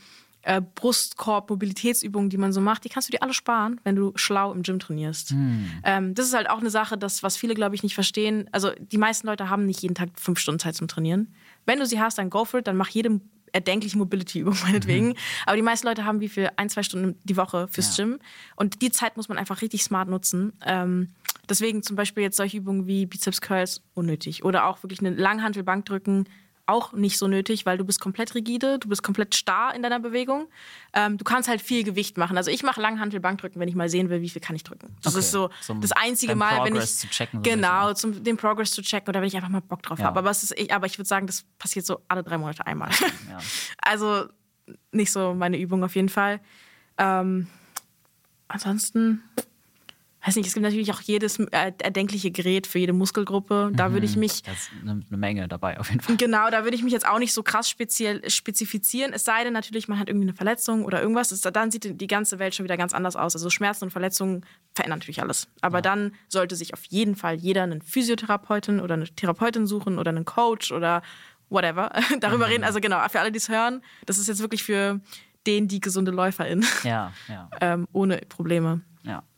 [0.42, 4.12] äh, Brustkorb, Mobilitätsübungen, die man so macht, die kannst du dir alle sparen, wenn du
[4.14, 5.30] schlau im Gym trainierst.
[5.30, 5.70] Hm.
[5.84, 8.48] Ähm, das ist halt auch eine Sache, das, was viele, glaube ich, nicht verstehen.
[8.52, 11.34] Also die meisten Leute haben nicht jeden Tag fünf Stunden Zeit zum Trainieren.
[11.66, 13.20] Wenn du sie hast, dann go for it, dann mach jede
[13.52, 15.08] erdenkliche Mobility-Übung meinetwegen.
[15.08, 15.16] Mhm.
[15.46, 16.50] Aber die meisten Leute haben wie viel?
[16.56, 18.04] Ein, zwei Stunden die Woche fürs ja.
[18.04, 18.18] Gym.
[18.56, 20.52] Und die Zeit muss man einfach richtig smart nutzen.
[20.64, 21.08] Ähm,
[21.48, 24.44] deswegen zum Beispiel jetzt solche Übungen wie Bizeps Curls unnötig.
[24.44, 26.26] Oder auch wirklich eine Langhantel-Bank drücken
[26.70, 30.00] auch nicht so nötig, weil du bist komplett rigide, du bist komplett starr in deiner
[30.00, 30.48] Bewegung.
[30.92, 32.36] Ähm, du kannst halt viel Gewicht machen.
[32.36, 34.96] Also ich mache Langhantel Bankdrücken, wenn ich mal sehen will, wie viel kann ich drücken.
[35.02, 35.20] Das okay.
[35.20, 38.72] ist so zum das einzige Mal, Progress wenn ich zu checken, genau zum den Progress
[38.72, 40.06] zu checken oder wenn ich einfach mal Bock drauf ja.
[40.06, 40.18] habe.
[40.20, 42.90] Aber es ist, ich, aber ich würde sagen, das passiert so alle drei Monate einmal.
[43.28, 43.38] Ja.
[43.82, 44.26] also
[44.92, 46.40] nicht so meine Übung auf jeden Fall.
[46.98, 47.46] Ähm,
[48.48, 49.22] ansonsten
[50.26, 53.70] weiß nicht, es gibt natürlich auch jedes äh, erdenkliche Gerät für jede Muskelgruppe.
[53.74, 54.42] Da mhm, würde ich mich.
[54.42, 56.16] Das ist eine, Menge dabei auf jeden Fall.
[56.16, 59.12] Genau, da würde ich mich jetzt auch nicht so krass speziell spezifizieren.
[59.12, 61.28] Es sei denn natürlich, man hat irgendwie eine Verletzung oder irgendwas.
[61.28, 63.34] Das, dann sieht die ganze Welt schon wieder ganz anders aus.
[63.34, 64.44] Also Schmerzen und Verletzungen
[64.74, 65.48] verändern natürlich alles.
[65.62, 65.82] Aber ja.
[65.82, 70.24] dann sollte sich auf jeden Fall jeder einen Physiotherapeutin oder eine Therapeutin suchen oder einen
[70.26, 71.02] Coach oder
[71.48, 71.92] whatever.
[72.20, 72.52] Darüber mhm.
[72.52, 72.64] reden.
[72.64, 75.00] Also genau, für alle, die es hören, das ist jetzt wirklich für
[75.46, 76.64] den, die gesunde Läuferin.
[76.84, 77.48] Ja, ja.
[77.60, 78.82] ähm, ohne Probleme.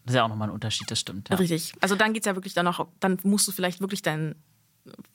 [0.04, 1.28] Das ist ja auch nochmal ein Unterschied, das stimmt.
[1.28, 1.36] Ja.
[1.36, 1.72] Richtig.
[1.80, 4.34] Also dann geht es ja wirklich dann noch, dann musst du vielleicht wirklich deinen,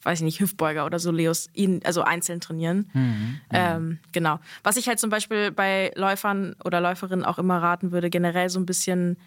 [0.02, 2.90] weiß ich nicht, Hüftbeuger oder so, Leos, ihn, also einzeln trainieren.
[2.94, 4.40] Mhm, mhm, ähm, genau.
[4.64, 8.58] Was ich halt zum Beispiel bei Läufern oder Läuferinnen auch immer raten würde, generell so
[8.58, 9.18] ein bisschen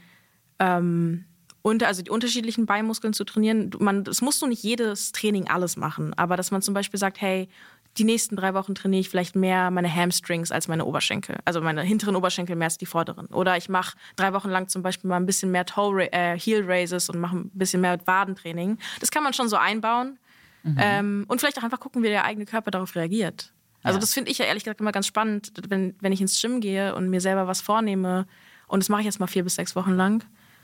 [0.57, 1.25] ähm,
[1.61, 3.69] unter, also die unterschiedlichen Beinmuskeln zu trainieren.
[3.79, 7.21] Man, das musst du nicht jedes Training alles machen, aber dass man zum Beispiel sagt,
[7.21, 7.49] hey,
[7.97, 11.37] die nächsten drei Wochen trainiere ich vielleicht mehr meine Hamstrings als meine Oberschenkel.
[11.45, 13.27] Also meine hinteren Oberschenkel mehr als die vorderen.
[13.27, 16.63] Oder ich mache drei Wochen lang zum Beispiel mal ein bisschen mehr Toe, äh, Heel
[16.65, 18.77] Raises und mache ein bisschen mehr Wadentraining.
[18.99, 20.19] Das kann man schon so einbauen.
[20.63, 20.77] Mhm.
[20.79, 23.51] Ähm, und vielleicht auch einfach gucken, wie der eigene Körper darauf reagiert.
[23.83, 24.01] Also ja.
[24.01, 26.95] das finde ich ja ehrlich gesagt immer ganz spannend, wenn, wenn ich ins Gym gehe
[26.95, 28.27] und mir selber was vornehme.
[28.67, 30.23] Und das mache ich jetzt mal vier bis sechs Wochen lang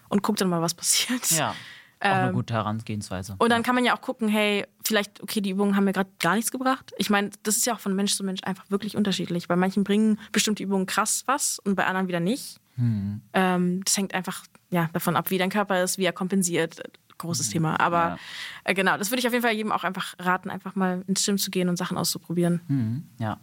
[0.09, 1.30] und gucke dann mal, was passiert.
[1.32, 1.55] Ja.
[2.00, 3.36] Auch eine ähm, gute Herangehensweise.
[3.39, 6.10] Und dann kann man ja auch gucken, hey, vielleicht, okay, die Übungen haben mir gerade
[6.20, 6.93] gar nichts gebracht.
[6.98, 9.48] Ich meine, das ist ja auch von Mensch zu Mensch einfach wirklich unterschiedlich.
[9.48, 12.60] Bei manchen bringen bestimmte Übungen krass was und bei anderen wieder nicht.
[12.76, 13.22] Hm.
[13.34, 16.82] Ähm, das hängt einfach ja, davon ab, wie dein Körper ist, wie er kompensiert.
[17.18, 17.54] Großes hm.
[17.54, 17.80] Thema.
[17.80, 18.18] Aber ja.
[18.66, 21.26] äh, genau, das würde ich auf jeden Fall jedem auch einfach raten, einfach mal ins
[21.26, 22.62] Gym zu gehen und Sachen auszuprobieren.
[22.68, 23.10] Hm.
[23.18, 23.39] Ja.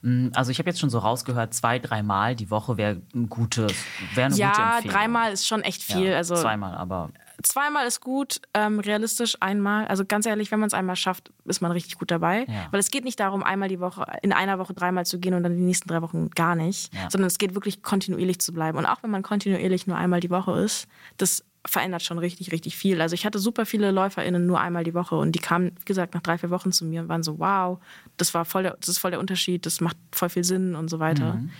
[0.00, 3.74] Hm, also ich habe jetzt schon so rausgehört, zwei, dreimal die Woche wäre ein gutes,
[4.14, 4.86] wäre eine ja, gute Empfehlung.
[4.86, 6.10] Ja, dreimal ist schon echt viel.
[6.12, 7.10] Ja, also zweimal, aber
[7.42, 9.86] zweimal ist gut, ähm, realistisch einmal.
[9.86, 12.46] Also ganz ehrlich, wenn man es einmal schafft, ist man richtig gut dabei.
[12.48, 12.68] Ja.
[12.70, 15.42] Weil es geht nicht darum, einmal die Woche, in einer Woche dreimal zu gehen und
[15.42, 17.10] dann die nächsten drei Wochen gar nicht, ja.
[17.10, 18.78] sondern es geht wirklich kontinuierlich zu bleiben.
[18.78, 20.86] Und auch wenn man kontinuierlich nur einmal die Woche ist,
[21.16, 23.00] das verändert schon richtig, richtig viel.
[23.00, 26.14] Also ich hatte super viele LäuferInnen nur einmal die Woche und die kamen, wie gesagt,
[26.14, 27.78] nach drei, vier Wochen zu mir und waren so, wow,
[28.16, 30.88] das war voll der, das ist voll der Unterschied, das macht voll viel Sinn und
[30.88, 31.34] so weiter.
[31.34, 31.50] Mhm.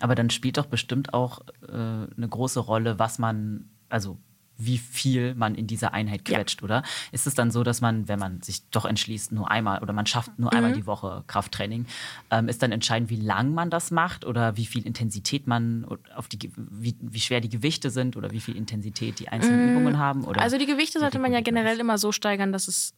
[0.00, 4.16] Aber dann spielt doch bestimmt auch äh, eine große Rolle, was man, also
[4.58, 6.64] wie viel man in dieser Einheit quetscht, ja.
[6.64, 6.82] oder?
[7.12, 10.04] Ist es dann so, dass man, wenn man sich doch entschließt, nur einmal oder man
[10.04, 10.56] schafft nur mhm.
[10.56, 11.86] einmal die Woche Krafttraining,
[12.30, 16.26] ähm, ist dann entscheidend, wie lang man das macht oder wie viel Intensität man auf
[16.26, 19.70] die, wie, wie schwer die Gewichte sind oder wie viel Intensität die einzelnen mhm.
[19.70, 20.24] Übungen haben?
[20.24, 22.94] Oder also die Gewichte sollte man ja generell immer so steigern, dass es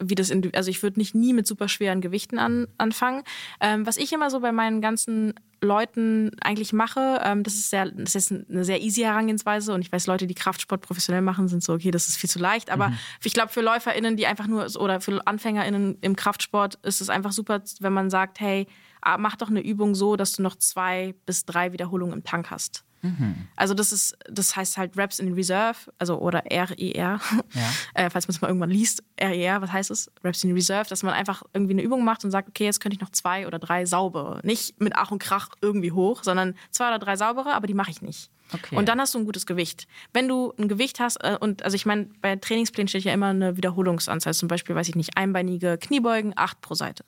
[0.00, 3.22] wie das, in, also ich würde nicht nie mit super schweren Gewichten an, anfangen.
[3.60, 7.90] Ähm, was ich immer so bei meinen ganzen Leuten eigentlich mache, ähm, das ist sehr,
[7.90, 11.64] das ist eine sehr easy Herangehensweise und ich weiß, Leute, die Kraftsport professionell machen, sind
[11.64, 12.70] so, okay, das ist viel zu leicht.
[12.70, 12.98] Aber mhm.
[13.24, 17.32] ich glaube, für LäuferInnen, die einfach nur oder für AnfängerInnen im Kraftsport ist es einfach
[17.32, 18.66] super, wenn man sagt, hey,
[19.00, 22.50] ah, mach doch eine Übung so, dass du noch zwei bis drei Wiederholungen im Tank
[22.50, 22.84] hast.
[23.02, 23.48] Mhm.
[23.56, 27.20] Also das ist, das heißt halt Reps in Reserve, also oder RER, e ja.
[27.94, 30.10] äh, falls man es mal irgendwann liest, RER, e was heißt es?
[30.24, 32.96] Reps in Reserve, dass man einfach irgendwie eine Übung macht und sagt, okay, jetzt könnte
[32.96, 34.40] ich noch zwei oder drei saubere.
[34.42, 37.90] Nicht mit Ach und Krach irgendwie hoch, sondern zwei oder drei saubere, aber die mache
[37.90, 38.30] ich nicht.
[38.52, 38.76] Okay.
[38.76, 39.86] Und dann hast du ein gutes Gewicht.
[40.12, 43.26] Wenn du ein Gewicht hast, äh, und also ich meine, bei Trainingsplänen steht ja immer
[43.26, 44.34] eine Wiederholungsanzahl.
[44.34, 47.04] Zum Beispiel, weiß ich nicht, einbeinige Kniebeugen, acht pro Seite.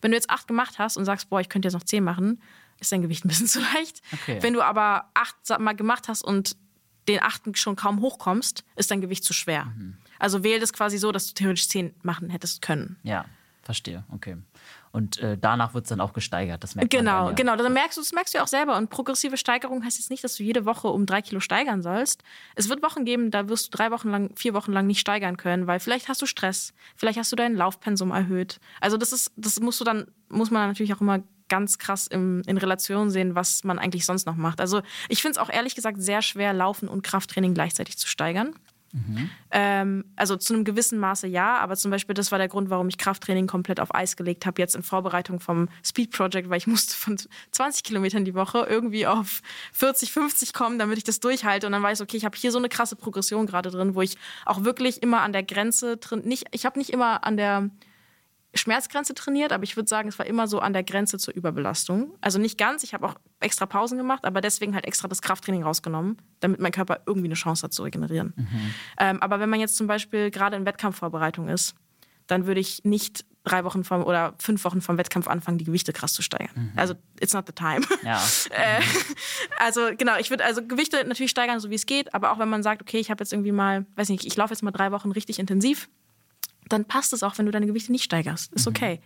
[0.00, 2.40] Wenn du jetzt acht gemacht hast und sagst, boah, ich könnte jetzt noch zehn machen,
[2.82, 4.02] ist dein Gewicht ein bisschen zu leicht.
[4.12, 4.38] Okay.
[4.40, 6.56] Wenn du aber acht mal gemacht hast und
[7.08, 9.64] den achten schon kaum hochkommst, ist dein Gewicht zu schwer.
[9.64, 9.96] Mhm.
[10.18, 12.96] Also wähl das quasi so, dass du theoretisch zehn machen hättest können.
[13.02, 13.24] Ja,
[13.62, 14.04] verstehe.
[14.12, 14.36] Okay.
[14.92, 16.62] Und äh, danach wird es dann auch gesteigert.
[16.62, 17.32] Das merkt genau, man ja.
[17.32, 17.56] genau.
[17.56, 18.76] Dann merkst du, das merkst du auch selber.
[18.76, 22.22] Und progressive Steigerung heißt jetzt nicht, dass du jede Woche um drei Kilo steigern sollst.
[22.56, 25.38] Es wird Wochen geben, da wirst du drei Wochen lang, vier Wochen lang nicht steigern
[25.38, 28.60] können, weil vielleicht hast du Stress, vielleicht hast du dein Laufpensum erhöht.
[28.80, 31.22] Also das ist, das musst du dann, muss man natürlich auch immer
[31.52, 34.58] ganz krass im, in Relation sehen, was man eigentlich sonst noch macht.
[34.58, 34.80] Also
[35.10, 38.54] ich finde es auch ehrlich gesagt sehr schwer, Laufen und Krafttraining gleichzeitig zu steigern.
[38.92, 39.28] Mhm.
[39.50, 42.88] Ähm, also zu einem gewissen Maße ja, aber zum Beispiel das war der Grund, warum
[42.88, 46.66] ich Krafttraining komplett auf Eis gelegt habe, jetzt in Vorbereitung vom Speed Project, weil ich
[46.66, 47.18] musste von
[47.50, 49.42] 20 Kilometern die Woche irgendwie auf
[49.74, 51.66] 40, 50 kommen, damit ich das durchhalte.
[51.66, 54.00] Und dann weiß ich, okay, ich habe hier so eine krasse Progression gerade drin, wo
[54.00, 57.68] ich auch wirklich immer an der Grenze drin, nicht, ich habe nicht immer an der
[58.54, 62.12] Schmerzgrenze trainiert, aber ich würde sagen, es war immer so an der Grenze zur Überbelastung.
[62.20, 65.62] Also nicht ganz, ich habe auch extra Pausen gemacht, aber deswegen halt extra das Krafttraining
[65.62, 68.34] rausgenommen, damit mein Körper irgendwie eine Chance hat zu regenerieren.
[68.36, 68.74] Mhm.
[68.98, 71.74] Ähm, aber wenn man jetzt zum Beispiel gerade in Wettkampfvorbereitung ist,
[72.26, 75.92] dann würde ich nicht drei Wochen vom oder fünf Wochen vom Wettkampf anfangen, die Gewichte
[75.92, 76.72] krass zu steigern.
[76.72, 76.72] Mhm.
[76.76, 77.80] Also it's not the time.
[78.04, 78.22] Ja.
[78.50, 78.80] äh,
[79.58, 82.48] also genau, ich würde also Gewichte natürlich steigern, so wie es geht, aber auch wenn
[82.48, 84.92] man sagt, okay, ich habe jetzt irgendwie mal, weiß nicht, ich laufe jetzt mal drei
[84.92, 85.88] Wochen richtig intensiv,
[86.68, 88.52] dann passt es auch, wenn du deine Gewichte nicht steigerst.
[88.52, 88.70] Ist mhm.
[88.70, 89.00] okay.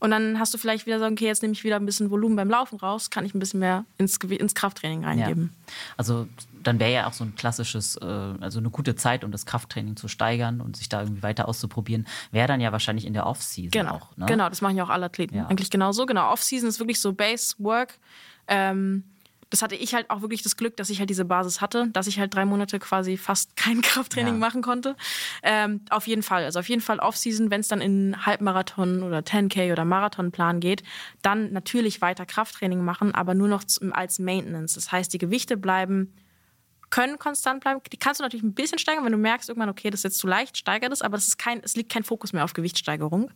[0.00, 2.36] Und dann hast du vielleicht wieder so, okay, jetzt nehme ich wieder ein bisschen Volumen
[2.36, 5.50] beim Laufen raus, kann ich ein bisschen mehr ins, ins Krafttraining reingeben.
[5.52, 5.72] Ja.
[5.96, 6.28] Also
[6.62, 9.96] dann wäre ja auch so ein klassisches, äh, also eine gute Zeit, um das Krafttraining
[9.96, 13.70] zu steigern und sich da irgendwie weiter auszuprobieren, wäre dann ja wahrscheinlich in der Off-Season
[13.70, 13.94] genau.
[13.94, 14.16] auch.
[14.16, 14.26] Ne?
[14.26, 15.34] Genau, das machen ja auch alle Athleten.
[15.34, 15.46] Ja.
[15.46, 16.06] Eigentlich genauso.
[16.06, 17.98] Genau, Off-Season ist wirklich so Base-Work.
[18.46, 19.02] Ähm,
[19.50, 22.06] das hatte ich halt auch wirklich das Glück, dass ich halt diese Basis hatte, dass
[22.06, 24.40] ich halt drei Monate quasi fast kein Krafttraining ja.
[24.40, 24.96] machen konnte.
[25.42, 26.44] Ähm, auf jeden Fall.
[26.44, 30.82] Also auf jeden Fall Off-Season, wenn es dann in Halbmarathon oder 10K oder Marathonplan geht,
[31.22, 34.74] dann natürlich weiter Krafttraining machen, aber nur noch als Maintenance.
[34.74, 36.14] Das heißt, die Gewichte bleiben
[36.90, 37.80] können konstant bleiben.
[37.92, 40.18] Die kannst du natürlich ein bisschen steigern, wenn du merkst irgendwann, okay, das ist jetzt
[40.18, 43.30] zu leicht, steiger das, aber ist kein, es liegt kein Fokus mehr auf Gewichtssteigerung.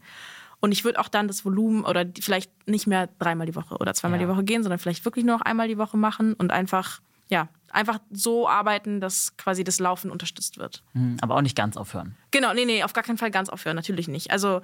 [0.62, 3.94] Und ich würde auch dann das Volumen oder vielleicht nicht mehr dreimal die Woche oder
[3.94, 4.26] zweimal ja.
[4.26, 7.48] die Woche gehen, sondern vielleicht wirklich nur noch einmal die Woche machen und einfach, ja,
[7.72, 10.84] einfach so arbeiten, dass quasi das Laufen unterstützt wird.
[10.92, 12.14] Mhm, aber auch nicht ganz aufhören.
[12.30, 14.30] Genau, nee, nee, auf gar keinen Fall ganz aufhören, natürlich nicht.
[14.30, 14.60] Also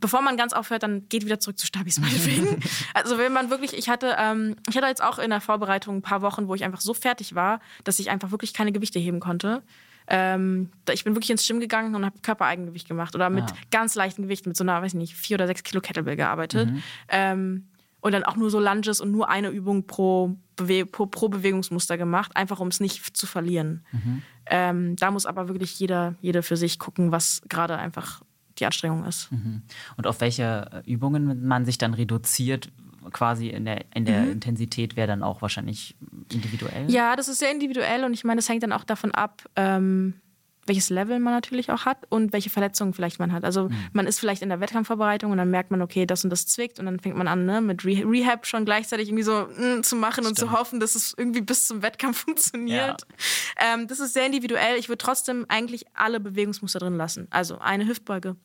[0.00, 2.62] bevor man ganz aufhört, dann geht wieder zurück zu Stabis meinetwegen.
[2.94, 6.02] also wenn man wirklich, ich hatte, ähm, ich hatte jetzt auch in der Vorbereitung ein
[6.02, 9.20] paar Wochen, wo ich einfach so fertig war, dass ich einfach wirklich keine Gewichte heben
[9.20, 9.62] konnte.
[10.08, 13.56] Ähm, ich bin wirklich ins Gym gegangen und habe Körpereigengewicht gemacht oder mit ja.
[13.70, 16.70] ganz leichten Gewichten, mit so einer, weiß nicht, vier oder sechs Kilo Kettlebell gearbeitet.
[16.70, 16.82] Mhm.
[17.08, 17.68] Ähm,
[18.00, 21.96] und dann auch nur so Lunges und nur eine Übung pro, Bewe pro, pro Bewegungsmuster
[21.96, 23.84] gemacht, einfach um es nicht zu verlieren.
[23.92, 24.22] Mhm.
[24.46, 28.22] Ähm, da muss aber wirklich jeder, jeder für sich gucken, was gerade einfach
[28.58, 29.30] die Anstrengung ist.
[29.30, 29.62] Mhm.
[29.96, 32.70] Und auf welche Übungen man sich dann reduziert,
[33.10, 34.32] quasi in der, in der mhm.
[34.32, 35.96] Intensität wäre dann auch wahrscheinlich
[36.32, 36.90] individuell?
[36.90, 40.14] Ja, das ist sehr individuell und ich meine, das hängt dann auch davon ab, ähm,
[40.66, 43.44] welches Level man natürlich auch hat und welche Verletzungen vielleicht man hat.
[43.44, 43.76] Also mhm.
[43.92, 46.78] man ist vielleicht in der Wettkampfvorbereitung und dann merkt man, okay, das und das zwickt
[46.78, 49.96] und dann fängt man an, ne, mit Re Rehab schon gleichzeitig irgendwie so mm, zu
[49.96, 50.28] machen Stimmt.
[50.28, 53.06] und zu hoffen, dass es irgendwie bis zum Wettkampf funktioniert.
[53.60, 53.74] Ja.
[53.74, 54.78] Ähm, das ist sehr individuell.
[54.78, 57.26] Ich würde trotzdem eigentlich alle Bewegungsmuster drin lassen.
[57.30, 58.36] Also eine Hüftbeuge,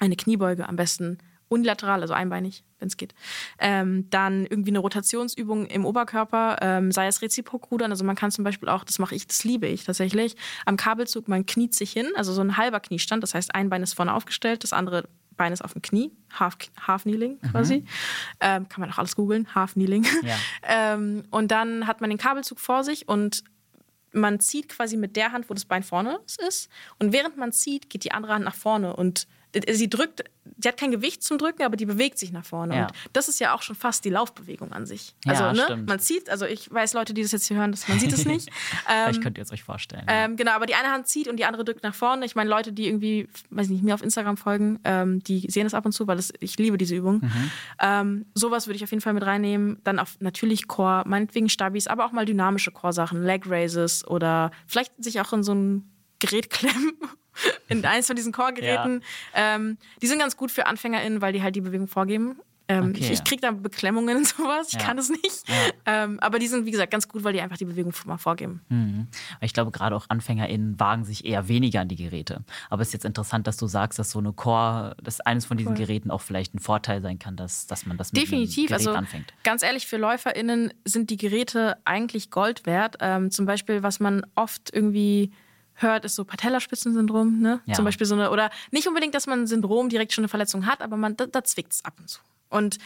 [0.00, 1.18] eine Kniebeuge am besten
[1.54, 3.14] unilateral, also einbeinig, wenn es geht.
[3.58, 7.90] Ähm, dann irgendwie eine Rotationsübung im Oberkörper, ähm, sei es Reziprokrudern.
[7.90, 10.36] Also man kann zum Beispiel auch, das mache ich, das liebe ich tatsächlich,
[10.66, 13.22] am Kabelzug, man kniet sich hin, also so ein halber Kniestand.
[13.22, 16.56] Das heißt, ein Bein ist vorne aufgestellt, das andere Bein ist auf dem Knie, Half,
[16.86, 17.50] half Kneeling mhm.
[17.50, 17.76] quasi.
[17.78, 17.86] Mhm.
[18.40, 20.06] Ähm, kann man auch alles googeln, Half Kneeling.
[20.22, 20.36] Ja.
[20.94, 23.44] ähm, und dann hat man den Kabelzug vor sich und
[24.12, 26.68] man zieht quasi mit der Hand, wo das Bein vorne ist.
[26.98, 28.94] Und während man zieht, geht die andere Hand nach vorne.
[28.94, 29.26] Und
[29.72, 30.24] sie drückt,
[30.58, 32.76] sie hat kein Gewicht zum Drücken, aber die bewegt sich nach vorne.
[32.76, 32.82] Ja.
[32.86, 35.14] Und das ist ja auch schon fast die Laufbewegung an sich.
[35.26, 35.88] Also, ja, ne, stimmt.
[35.88, 38.24] man zieht, also ich weiß Leute, die das jetzt hier hören, dass man sieht es
[38.24, 38.50] nicht.
[38.86, 40.04] Vielleicht ähm, könnt ihr es euch vorstellen.
[40.08, 42.24] Ähm, genau, aber die eine Hand zieht und die andere drückt nach vorne.
[42.24, 45.74] Ich meine, Leute, die irgendwie, weiß nicht, mir auf Instagram folgen, ähm, die sehen das
[45.74, 47.16] ab und zu, weil das, ich liebe diese Übung.
[47.16, 47.50] Mhm.
[47.80, 49.78] Ähm, sowas würde ich auf jeden Fall mit reinnehmen.
[49.84, 54.92] Dann auf natürlich Core, meinetwegen Stabis, aber auch mal dynamische Core-Sachen, Leg Raises oder vielleicht
[55.02, 56.92] sich auch in so ein Gerät klemmen
[57.68, 59.02] in eins von diesen Core-Geräten.
[59.34, 59.56] Ja.
[59.56, 62.36] Ähm, die sind ganz gut für AnfängerInnen, weil die halt die Bewegung vorgeben.
[62.66, 64.80] Ähm, okay, ich, ich kriege da Beklemmungen und sowas, ich ja.
[64.80, 65.44] kann es nicht.
[65.46, 66.04] Ja.
[66.04, 68.62] Ähm, aber die sind, wie gesagt, ganz gut, weil die einfach die Bewegung mal vorgeben.
[68.70, 69.08] Mhm.
[69.42, 72.42] Ich glaube, gerade auch AnfängerInnen wagen sich eher weniger an die Geräte.
[72.70, 75.58] Aber es ist jetzt interessant, dass du sagst, dass so eine Core, dass eines von
[75.58, 75.78] diesen cool.
[75.78, 78.68] Geräten auch vielleicht ein Vorteil sein kann, dass, dass man das mit Definitiv.
[78.68, 79.34] Gerät also, anfängt.
[79.42, 82.96] Ganz ehrlich, für LäuferInnen sind die Geräte eigentlich Gold wert.
[83.00, 85.32] Ähm, zum Beispiel, was man oft irgendwie
[85.74, 87.60] hört, ist so Patellaspitzensyndrom, ne?
[87.66, 87.74] Ja.
[87.74, 90.66] Zum Beispiel so eine, oder nicht unbedingt, dass man ein Syndrom direkt schon eine Verletzung
[90.66, 92.20] hat, aber man, da, da zwickt es ab und zu.
[92.48, 92.78] Und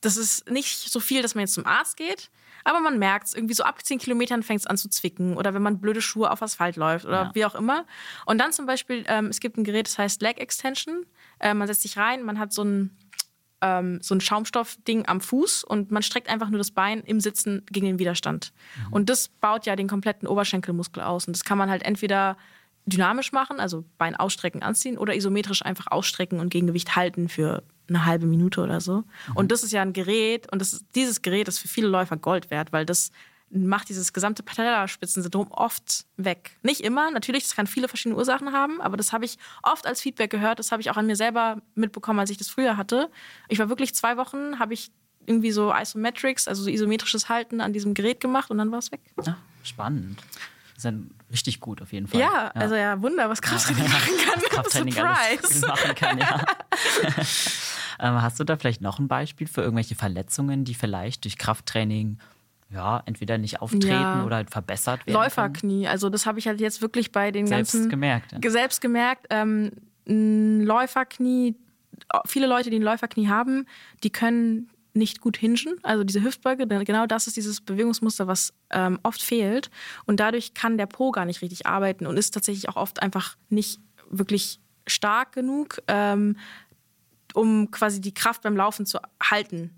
[0.00, 2.30] das ist nicht so viel, dass man jetzt zum Arzt geht,
[2.64, 5.54] aber man merkt es, irgendwie so ab 10 Kilometern fängt es an zu zwicken oder
[5.54, 7.30] wenn man blöde Schuhe auf Asphalt läuft oder ja.
[7.34, 7.86] wie auch immer.
[8.26, 11.06] Und dann zum Beispiel, ähm, es gibt ein Gerät, das heißt Leg Extension.
[11.38, 12.90] Äh, man setzt sich rein, man hat so ein
[13.60, 17.64] ähm, so ein Schaumstoffding am Fuß und man streckt einfach nur das Bein im Sitzen
[17.70, 18.52] gegen den Widerstand.
[18.86, 18.92] Mhm.
[18.92, 21.26] Und das baut ja den kompletten Oberschenkelmuskel aus.
[21.26, 22.36] Und das kann man halt entweder
[22.84, 28.04] dynamisch machen, also Bein ausstrecken, anziehen, oder isometrisch einfach ausstrecken und Gegengewicht halten für eine
[28.04, 28.98] halbe Minute oder so.
[28.98, 29.36] Mhm.
[29.36, 32.50] Und das ist ja ein Gerät und das, dieses Gerät ist für viele Läufer Gold
[32.50, 33.10] wert, weil das
[33.50, 36.56] macht dieses gesamte Patellaspitzensyndrom oft weg.
[36.62, 40.00] Nicht immer, natürlich, das kann viele verschiedene Ursachen haben, aber das habe ich oft als
[40.00, 40.58] Feedback gehört.
[40.58, 43.10] Das habe ich auch an mir selber mitbekommen, als ich das früher hatte.
[43.48, 44.90] Ich war wirklich zwei Wochen, habe ich
[45.26, 48.92] irgendwie so Isometrics, also so isometrisches Halten an diesem Gerät gemacht und dann war es
[48.92, 49.00] weg.
[49.24, 50.20] Ja, spannend.
[50.76, 52.20] Das ist dann richtig gut auf jeden Fall.
[52.20, 52.50] Ja, ja.
[52.54, 53.90] also ja, Wunder, was Krafttraining ja.
[53.90, 54.40] machen kann.
[54.50, 55.66] Krafttraining Surprise.
[55.66, 56.44] machen kann, ja.
[58.00, 62.18] ähm, hast du da vielleicht noch ein Beispiel für irgendwelche Verletzungen, die vielleicht durch Krafttraining
[62.70, 64.24] ja, entweder nicht auftreten ja.
[64.24, 65.16] oder halt verbessert werden.
[65.16, 65.92] Läuferknie, können.
[65.92, 67.90] also das habe ich halt jetzt wirklich bei den selbst ganzen.
[67.90, 68.50] Gemerkt, ja.
[68.50, 69.26] Selbst gemerkt.
[69.30, 69.72] Ähm,
[70.06, 71.56] Läuferknie,
[72.26, 73.66] viele Leute, die ein Läuferknie haben,
[74.02, 78.98] die können nicht gut hingen, also diese Hüftbeuge, genau das ist dieses Bewegungsmuster, was ähm,
[79.02, 79.70] oft fehlt.
[80.06, 83.36] Und dadurch kann der Po gar nicht richtig arbeiten und ist tatsächlich auch oft einfach
[83.50, 86.36] nicht wirklich stark genug, ähm,
[87.34, 89.74] um quasi die Kraft beim Laufen zu halten.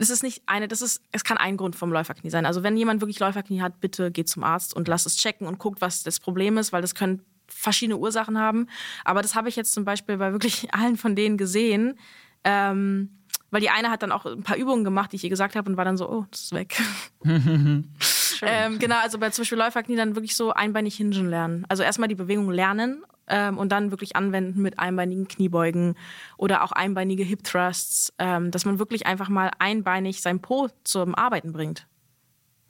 [0.00, 2.46] Es ist nicht eine, das ist, es kann ein Grund vom Läuferknie sein.
[2.46, 5.58] Also wenn jemand wirklich Läuferknie hat, bitte geht zum Arzt und lasst es checken und
[5.58, 8.66] guckt, was das Problem ist, weil das können verschiedene Ursachen haben.
[9.04, 11.98] Aber das habe ich jetzt zum Beispiel bei wirklich allen von denen gesehen.
[12.44, 13.10] Ähm,
[13.50, 15.68] weil die eine hat dann auch ein paar Übungen gemacht, die ich ihr gesagt habe
[15.68, 16.80] und war dann so, oh, das ist weg.
[17.24, 21.66] ähm, genau, also bei zum Beispiel Läuferknie dann wirklich so einbeinig hingen lernen.
[21.68, 25.94] Also erstmal die Bewegung lernen ähm, und dann wirklich anwenden mit einbeinigen Kniebeugen
[26.36, 31.14] oder auch einbeinige Hip Thrusts, ähm, dass man wirklich einfach mal einbeinig sein Po zum
[31.14, 31.86] Arbeiten bringt.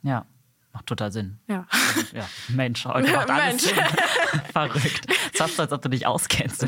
[0.03, 0.25] Ja.
[0.73, 1.37] Macht total Sinn.
[1.47, 1.67] Ja.
[1.69, 2.29] Also, ja.
[2.47, 3.63] Mensch, heute macht alles Mensch.
[3.63, 3.75] Sinn.
[4.53, 5.07] Verrückt.
[5.33, 6.65] Es hast du, als ob du dich auskennst.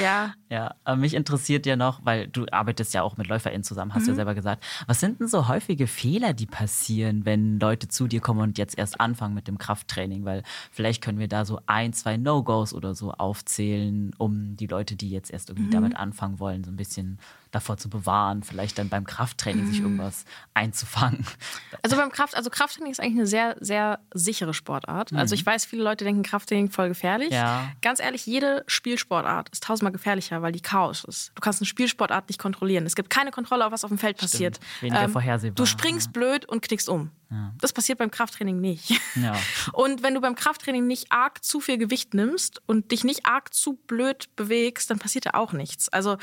[0.00, 0.34] ja.
[0.54, 4.02] Ja, aber mich interessiert ja noch, weil du arbeitest ja auch mit LäuferInnen zusammen, hast
[4.02, 4.10] mhm.
[4.10, 4.64] ja selber gesagt.
[4.86, 8.78] Was sind denn so häufige Fehler, die passieren, wenn Leute zu dir kommen und jetzt
[8.78, 10.24] erst anfangen mit dem Krafttraining?
[10.24, 14.94] Weil vielleicht können wir da so ein, zwei No-Gos oder so aufzählen, um die Leute,
[14.94, 15.72] die jetzt erst irgendwie mhm.
[15.72, 17.18] damit anfangen wollen, so ein bisschen
[17.54, 19.86] davor zu bewahren, vielleicht dann beim Krafttraining sich mhm.
[19.86, 20.24] irgendwas
[20.54, 21.24] einzufangen.
[21.82, 25.12] Also beim Kraft, also Krafttraining ist eigentlich eine sehr, sehr sichere Sportart.
[25.12, 25.18] Mhm.
[25.18, 27.30] Also ich weiß, viele Leute denken Krafttraining voll gefährlich.
[27.30, 27.68] Ja.
[27.82, 31.32] Ganz ehrlich, jede Spielsportart ist tausendmal gefährlicher, weil die Chaos ist.
[31.34, 32.86] Du kannst eine Spielsportart nicht kontrollieren.
[32.86, 34.60] Es gibt keine Kontrolle, auf was auf dem Feld passiert.
[34.80, 35.56] Weniger ähm, vorhersehbar.
[35.56, 37.10] Du springst blöd und knickst um.
[37.30, 37.52] Ja.
[37.60, 38.90] Das passiert beim Krafttraining nicht.
[39.16, 39.34] Ja.
[39.72, 43.52] Und wenn du beim Krafttraining nicht arg zu viel Gewicht nimmst und dich nicht arg
[43.52, 45.88] zu blöd bewegst, dann passiert da auch nichts.
[45.88, 46.16] Also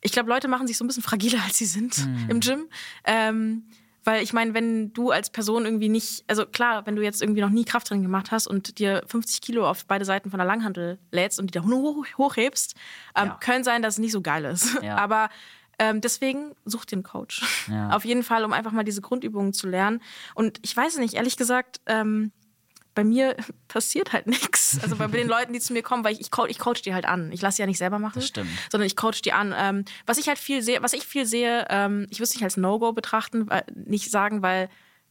[0.00, 2.30] ich glaube, Leute machen sich so ein bisschen fragiler, als sie sind mhm.
[2.30, 2.68] im Gym.
[3.04, 3.64] Ähm,
[4.04, 7.42] weil ich meine, wenn du als Person irgendwie nicht, also klar, wenn du jetzt irgendwie
[7.42, 10.98] noch nie Krafttraining gemacht hast und dir 50 Kilo auf beide Seiten von der Langhantel
[11.10, 12.74] lädst und die da hoch, hochhebst,
[13.14, 13.38] ähm, ja.
[13.40, 14.70] können sein, dass es nicht so geil ist.
[14.82, 14.96] Ja.
[14.96, 15.28] Aber
[15.78, 17.42] ähm, deswegen such dir einen Coach.
[17.68, 17.90] Ja.
[17.96, 20.00] Auf jeden Fall, um einfach mal diese Grundübungen zu lernen.
[20.34, 22.32] Und ich weiß nicht, ehrlich gesagt, ähm,
[22.94, 23.36] bei mir
[23.68, 24.78] passiert halt nichts.
[24.82, 26.94] Also bei den Leuten, die zu mir kommen, weil ich, ich, coach, ich coach die
[26.94, 27.32] halt an.
[27.32, 28.50] Ich lasse sie ja nicht selber machen, das stimmt.
[28.70, 29.54] sondern ich coach die an.
[29.56, 32.44] Ähm, was ich halt viel sehe, was ich viel sehe, ähm, ich würde es nicht
[32.44, 34.68] als No-Go betrachten, weil, nicht sagen, weil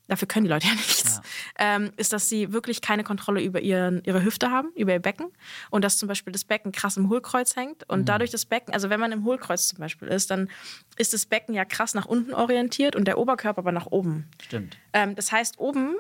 [0.10, 1.22] dafür können die Leute ja nichts,
[1.58, 1.76] ja.
[1.76, 5.28] Ähm, ist, dass sie wirklich keine Kontrolle über ihren, ihre Hüfte haben, über ihr Becken
[5.70, 8.06] und dass zum Beispiel das Becken krass im Hohlkreuz hängt und mhm.
[8.06, 10.50] dadurch das Becken, also wenn man im Hohlkreuz zum Beispiel ist, dann
[10.98, 14.28] ist das Becken ja krass nach unten orientiert und der Oberkörper aber nach oben.
[14.42, 14.78] Stimmt.
[14.94, 15.96] Ähm, das heißt, oben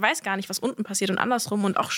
[0.00, 1.92] weiß gar nicht, was unten passiert und andersrum und auch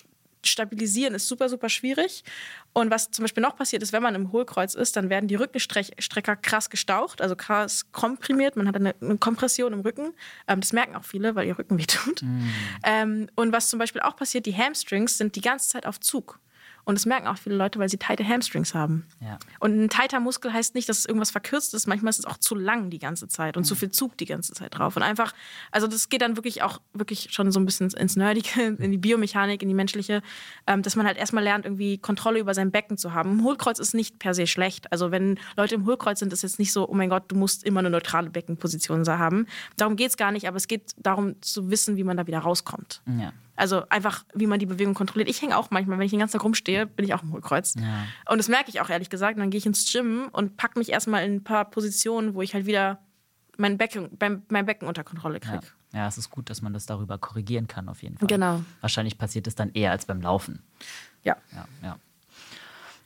[0.46, 2.24] stabilisieren ist super, super schwierig.
[2.72, 5.34] Und was zum Beispiel noch passiert ist, wenn man im Hohlkreuz ist, dann werden die
[5.34, 8.56] Rückenstrecker krass gestaucht, also krass komprimiert.
[8.56, 10.14] Man hat eine, eine Kompression im Rücken.
[10.48, 12.22] Ähm, das merken auch viele, weil ihr Rücken wehtut.
[12.22, 12.48] Mm.
[12.84, 16.38] Ähm, und was zum Beispiel auch passiert, die Hamstrings sind die ganze Zeit auf Zug.
[16.84, 19.06] Und das merken auch viele Leute, weil sie tighte Hamstrings haben.
[19.20, 19.38] Ja.
[19.60, 21.86] Und ein tighter Muskel heißt nicht, dass es irgendwas verkürzt ist.
[21.86, 23.66] Manchmal ist es auch zu lang die ganze Zeit und mhm.
[23.66, 24.96] zu viel Zug die ganze Zeit drauf.
[24.96, 25.32] Und einfach,
[25.70, 28.98] also das geht dann wirklich auch wirklich schon so ein bisschen ins Nerdige, in die
[28.98, 30.22] Biomechanik, in die menschliche,
[30.66, 33.38] ähm, dass man halt erstmal lernt, irgendwie Kontrolle über sein Becken zu haben.
[33.38, 34.90] Ein Hohlkreuz ist nicht per se schlecht.
[34.90, 37.64] Also wenn Leute im Hohlkreuz sind, ist jetzt nicht so, oh mein Gott, du musst
[37.64, 39.46] immer eine neutrale Beckenposition haben.
[39.76, 42.40] Darum geht es gar nicht, aber es geht darum zu wissen, wie man da wieder
[42.40, 43.02] rauskommt.
[43.06, 43.32] Ja.
[43.54, 45.28] Also einfach, wie man die Bewegung kontrolliert.
[45.28, 47.74] Ich hänge auch manchmal, wenn ich den ganzen Tag rumstehe, bin ich auch im Hohlkreuz.
[47.74, 48.04] Ja.
[48.30, 49.36] Und das merke ich auch ehrlich gesagt.
[49.36, 52.42] Und dann gehe ich ins Gym und packe mich erstmal in ein paar Positionen, wo
[52.42, 52.98] ich halt wieder
[53.58, 54.10] mein Becken,
[54.48, 55.66] mein Becken unter Kontrolle kriege.
[55.92, 56.00] Ja.
[56.00, 58.26] ja, es ist gut, dass man das darüber korrigieren kann, auf jeden Fall.
[58.26, 58.62] Genau.
[58.80, 60.62] Wahrscheinlich passiert es dann eher als beim Laufen.
[61.22, 61.36] Ja.
[61.52, 61.98] Ja, ja.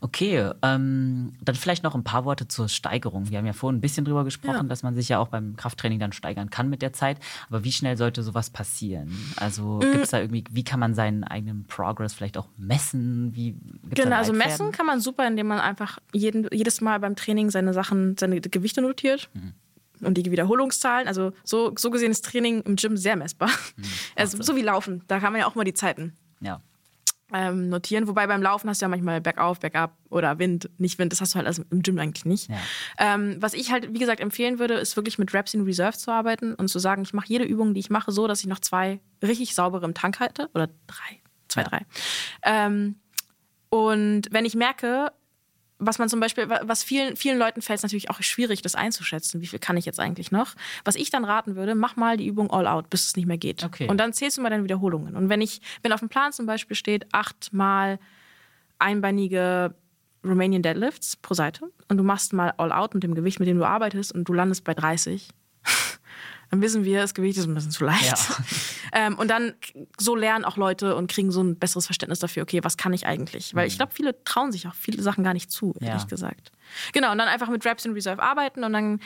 [0.00, 3.30] Okay, ähm, dann vielleicht noch ein paar Worte zur Steigerung.
[3.30, 4.62] Wir haben ja vorhin ein bisschen drüber gesprochen, ja.
[4.64, 7.18] dass man sich ja auch beim Krafttraining dann steigern kann mit der Zeit.
[7.48, 9.16] Aber wie schnell sollte sowas passieren?
[9.36, 9.92] Also mhm.
[9.92, 13.34] gibt es da irgendwie, wie kann man seinen eigenen Progress vielleicht auch messen?
[13.34, 13.56] Wie,
[13.90, 17.72] genau, also messen kann man super, indem man einfach jeden, jedes Mal beim Training seine
[17.72, 19.28] Sachen, seine Gewichte notiert.
[19.34, 19.52] Mhm
[20.02, 21.08] und die Wiederholungszahlen.
[21.08, 23.48] Also so, so gesehen ist Training im Gym sehr messbar.
[23.76, 23.84] Mhm,
[24.14, 26.12] also, so wie Laufen, da kann man ja auch mal die Zeiten.
[26.40, 26.60] Ja
[27.32, 28.06] ähm, notieren.
[28.06, 31.12] Wobei beim Laufen hast du ja manchmal Bergauf, Bergab oder Wind, nicht Wind.
[31.12, 32.48] Das hast du halt also im Gym eigentlich nicht.
[32.48, 32.56] Ja.
[32.98, 36.10] Ähm, was ich halt, wie gesagt, empfehlen würde, ist wirklich mit Reps in Reserve zu
[36.10, 38.60] arbeiten und zu sagen, ich mache jede Übung, die ich mache, so, dass ich noch
[38.60, 40.48] zwei richtig saubere im Tank halte.
[40.54, 41.68] Oder drei, zwei, ja.
[41.68, 41.86] drei.
[42.42, 42.96] Ähm,
[43.68, 45.12] und wenn ich merke,
[45.78, 49.42] was man zum Beispiel, was vielen, vielen Leuten fällt es natürlich auch schwierig, das einzuschätzen.
[49.42, 50.54] Wie viel kann ich jetzt eigentlich noch?
[50.84, 53.36] Was ich dann raten würde, mach mal die Übung all out, bis es nicht mehr
[53.36, 53.62] geht.
[53.62, 53.86] Okay.
[53.88, 55.16] Und dann zählst du mal deine Wiederholungen.
[55.16, 57.98] Und wenn ich, wenn auf dem Plan zum Beispiel steht, achtmal
[58.78, 59.74] einbeinige
[60.24, 63.58] Romanian Deadlifts pro Seite und du machst mal all out mit dem Gewicht, mit dem
[63.58, 65.28] du arbeitest und du landest bei 30,
[66.50, 68.04] dann wissen wir, das Gewicht ist ein bisschen zu leicht.
[68.06, 68.36] Ja.
[68.92, 69.54] ähm, und dann
[69.98, 73.06] so lernen auch Leute und kriegen so ein besseres Verständnis dafür, okay, was kann ich
[73.06, 73.54] eigentlich?
[73.54, 73.78] Weil ich mhm.
[73.78, 76.08] glaube, viele trauen sich auch viele Sachen gar nicht zu, ehrlich ja.
[76.08, 76.52] gesagt.
[76.92, 79.00] Genau, und dann einfach mit Reps in Reserve arbeiten und dann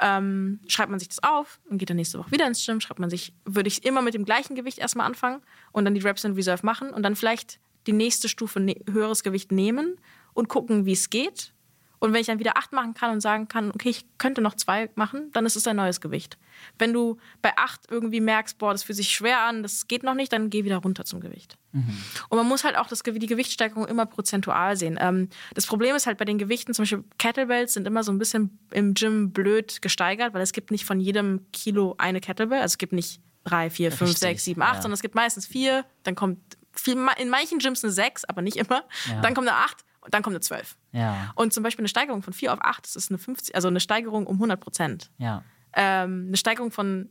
[0.00, 3.00] ähm, schreibt man sich das auf und geht dann nächste Woche wieder ins Gym, schreibt
[3.00, 6.24] man sich, würde ich immer mit dem gleichen Gewicht erstmal anfangen und dann die Reps
[6.24, 9.96] in Reserve machen und dann vielleicht die nächste Stufe ne höheres Gewicht nehmen
[10.32, 11.52] und gucken, wie es geht
[12.00, 14.54] und wenn ich dann wieder acht machen kann und sagen kann, okay, ich könnte noch
[14.54, 16.38] zwei machen, dann ist es ein neues Gewicht.
[16.78, 20.14] Wenn du bei acht irgendwie merkst, boah, das fühlt sich schwer an, das geht noch
[20.14, 21.58] nicht, dann geh wieder runter zum Gewicht.
[21.72, 22.02] Mhm.
[22.30, 24.98] Und man muss halt auch das, die Gewichtssteigerung immer prozentual sehen.
[24.98, 28.18] Ähm, das Problem ist halt bei den Gewichten, zum Beispiel Kettlebells sind immer so ein
[28.18, 32.60] bisschen im Gym blöd gesteigert, weil es gibt nicht von jedem Kilo eine Kettlebell.
[32.60, 34.20] Also es gibt nicht drei, vier, fünf, Richtig.
[34.20, 34.82] sechs, sieben, acht, ja.
[34.82, 36.38] sondern es gibt meistens vier, dann kommt
[36.72, 38.84] viel, in manchen Gyms eine sechs, aber nicht immer.
[39.08, 39.20] Ja.
[39.20, 40.76] Dann kommt eine acht und dann kommt eine 12.
[40.92, 41.32] Ja.
[41.34, 43.80] Und zum Beispiel eine Steigerung von 4 auf 8, das ist eine 50, also eine
[43.80, 45.10] Steigerung um 100 Prozent.
[45.18, 45.44] Ja.
[45.74, 47.10] Ähm, eine Steigerung von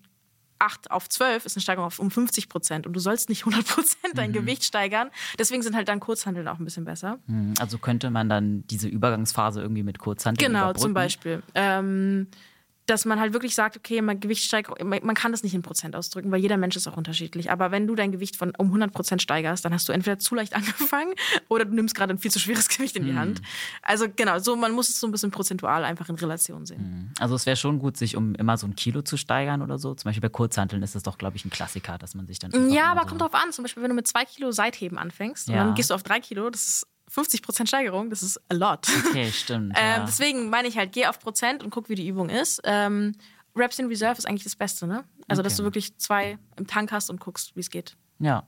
[0.60, 2.86] 8 auf 12 ist eine Steigerung auf um 50 Prozent.
[2.86, 4.36] Und du sollst nicht 100 Prozent dein mhm.
[4.36, 5.10] Gewicht steigern.
[5.38, 7.20] Deswegen sind halt dann Kurzhandeln auch ein bisschen besser.
[7.28, 7.54] Mhm.
[7.60, 11.42] Also könnte man dann diese Übergangsphase irgendwie mit Kurzhandeln Genau, zum Beispiel.
[11.56, 12.28] Ähm,
[12.90, 15.96] dass man halt wirklich sagt, okay, mein Gewicht steigt, man kann das nicht in Prozent
[15.96, 17.52] ausdrücken, weil jeder Mensch ist auch unterschiedlich.
[17.52, 20.36] Aber wenn du dein Gewicht von um 100 Prozent steigerst, dann hast du entweder zu
[20.36, 21.14] leicht angefangen
[21.48, 23.20] oder du nimmst gerade ein viel zu schweres Gewicht in die hm.
[23.20, 23.42] Hand.
[23.82, 26.80] Also genau, so man muss es so ein bisschen prozentual einfach in Relation sehen.
[26.80, 27.14] Hm.
[27.20, 29.94] Also es wäre schon gut, sich um immer so ein Kilo zu steigern oder so.
[29.94, 32.70] Zum Beispiel bei Kurzhanteln ist das doch, glaube ich, ein Klassiker, dass man sich dann.
[32.72, 33.52] Ja, aber so kommt drauf an.
[33.52, 35.54] Zum Beispiel, wenn du mit zwei Kilo Seitheben anfängst ja.
[35.54, 38.88] und dann gehst du auf drei Kilo, das ist 50% Steigerung, das ist a lot.
[39.08, 39.74] Okay, stimmt.
[39.78, 40.06] ähm, ja.
[40.06, 42.62] Deswegen meine ich halt, geh auf Prozent und guck, wie die Übung ist.
[42.64, 43.14] Ähm,
[43.56, 45.04] Reps in Reserve ist eigentlich das Beste, ne?
[45.28, 45.50] Also, okay.
[45.50, 47.96] dass du wirklich zwei im Tank hast und guckst, wie es geht.
[48.20, 48.46] Ja,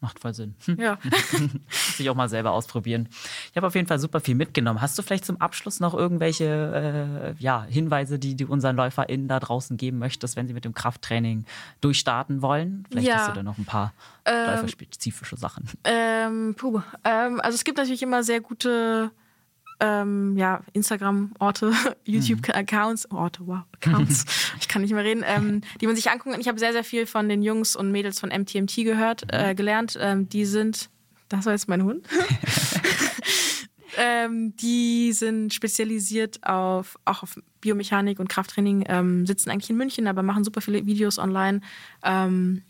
[0.00, 0.54] macht voll Sinn.
[0.78, 0.98] Ja.
[1.70, 3.08] Sich auch mal selber ausprobieren.
[3.50, 4.80] Ich habe auf jeden Fall super viel mitgenommen.
[4.80, 9.40] Hast du vielleicht zum Abschluss noch irgendwelche äh, ja, Hinweise, die du unseren LäuferInnen da
[9.40, 11.44] draußen geben möchtest, wenn sie mit dem Krafttraining
[11.80, 12.84] durchstarten wollen?
[12.90, 13.16] Vielleicht ja.
[13.16, 13.92] hast du da noch ein paar
[14.24, 15.68] ähm, läuferspezifische Sachen.
[15.84, 16.80] Ähm, puh.
[17.04, 19.10] Ähm, also es gibt natürlich immer sehr gute
[19.80, 21.72] ähm, ja, Instagram-Orte,
[22.04, 24.24] YouTube-Accounts, Orte, wow, Accounts,
[24.60, 26.40] ich kann nicht mehr reden, ähm, die man sich angucken kann.
[26.40, 29.96] Ich habe sehr, sehr viel von den Jungs und Mädels von MTMT gehört, äh, gelernt.
[30.00, 30.90] Ähm, die sind,
[31.28, 32.06] das war jetzt mein Hund.
[33.96, 40.06] ähm, die sind spezialisiert auf auch auf Biomechanik und Krafttraining, ähm, sitzen eigentlich in München,
[40.06, 41.60] aber machen super viele Videos online.
[42.02, 42.62] Ähm,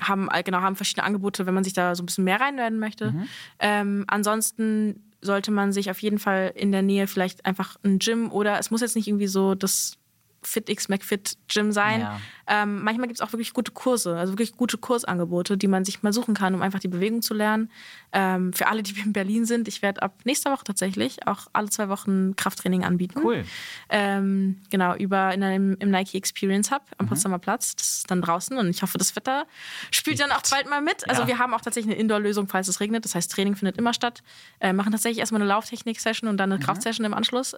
[0.00, 3.12] haben genau haben verschiedene Angebote, wenn man sich da so ein bisschen mehr reinwerden möchte.
[3.12, 3.28] Mhm.
[3.58, 8.30] Ähm, ansonsten sollte man sich auf jeden Fall in der Nähe vielleicht einfach ein Gym
[8.30, 9.98] oder es muss jetzt nicht irgendwie so das
[10.42, 12.00] FitX McFit Gym sein.
[12.00, 12.20] Ja.
[12.46, 16.02] Ähm, manchmal gibt es auch wirklich gute Kurse, also wirklich gute Kursangebote, die man sich
[16.02, 17.70] mal suchen kann, um einfach die Bewegung zu lernen.
[18.12, 21.68] Ähm, für alle, die in Berlin sind, ich werde ab nächster Woche tatsächlich auch alle
[21.68, 23.20] zwei Wochen Krafttraining anbieten.
[23.22, 23.44] Cool.
[23.90, 27.10] Ähm, genau, über in einem, im Nike Experience Hub am mhm.
[27.10, 27.76] Potsdamer Platz.
[27.76, 29.46] Das ist dann draußen und ich hoffe, das Wetter
[29.90, 31.08] spielt dann auch bald mal mit.
[31.08, 31.28] Also ja.
[31.28, 33.04] wir haben auch tatsächlich eine Indoor-Lösung, falls es regnet.
[33.04, 34.22] Das heißt, Training findet immer statt.
[34.60, 36.64] Äh, machen tatsächlich erstmal eine Lauftechnik-Session und dann eine mhm.
[36.64, 37.54] Kraftsession im Anschluss.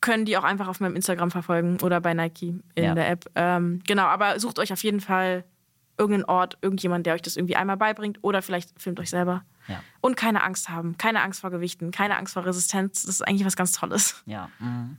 [0.00, 2.94] Können die auch einfach auf meinem Instagram verfolgen oder bei Nike in ja.
[2.94, 3.24] der App.
[3.34, 5.44] Ähm, genau, aber sucht euch auf jeden Fall
[5.98, 9.44] irgendeinen Ort, irgendjemand, der euch das irgendwie einmal beibringt oder vielleicht filmt euch selber.
[9.68, 9.82] Ja.
[10.00, 13.02] Und keine Angst haben, keine Angst vor Gewichten, keine Angst vor Resistenz.
[13.02, 14.22] Das ist eigentlich was ganz Tolles.
[14.26, 14.50] Ja.
[14.58, 14.96] Mhm.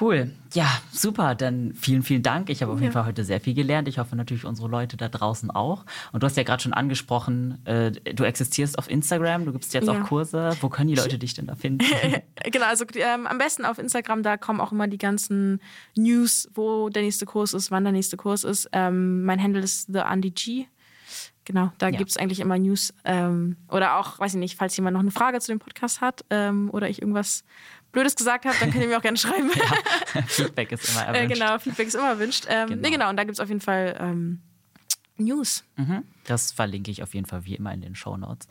[0.00, 0.32] Cool.
[0.52, 1.34] Ja, super.
[1.34, 2.50] Dann vielen, vielen Dank.
[2.50, 3.88] Ich habe auf jeden Fall heute sehr viel gelernt.
[3.88, 5.86] Ich hoffe natürlich unsere Leute da draußen auch.
[6.12, 9.86] Und du hast ja gerade schon angesprochen, äh, du existierst auf Instagram, du gibst jetzt
[9.86, 9.94] ja.
[9.94, 10.50] auch Kurse.
[10.60, 11.86] Wo können die Leute dich denn da finden?
[12.44, 15.60] genau, also ähm, am besten auf Instagram, da kommen auch immer die ganzen
[15.96, 18.68] News, wo der nächste Kurs ist, wann der nächste Kurs ist.
[18.72, 20.66] Ähm, mein Handle ist The Andy G.
[21.48, 21.96] Genau, da ja.
[21.96, 22.92] gibt es eigentlich immer News.
[23.06, 26.22] Ähm, oder auch, weiß ich nicht, falls jemand noch eine Frage zu dem Podcast hat
[26.28, 27.42] ähm, oder ich irgendwas
[27.90, 29.50] Blödes gesagt habe, dann könnt ihr mir auch gerne schreiben.
[30.14, 31.22] ja, Feedback ist immer erwünscht.
[31.22, 32.44] Äh, genau, Feedback ist immer erwünscht.
[32.50, 32.82] Ähm, genau.
[32.82, 34.42] Nee, genau, und da gibt es auf jeden Fall ähm,
[35.16, 35.64] News.
[35.76, 36.04] Mhm.
[36.24, 38.46] Das verlinke ich auf jeden Fall wie immer in den Show Notes.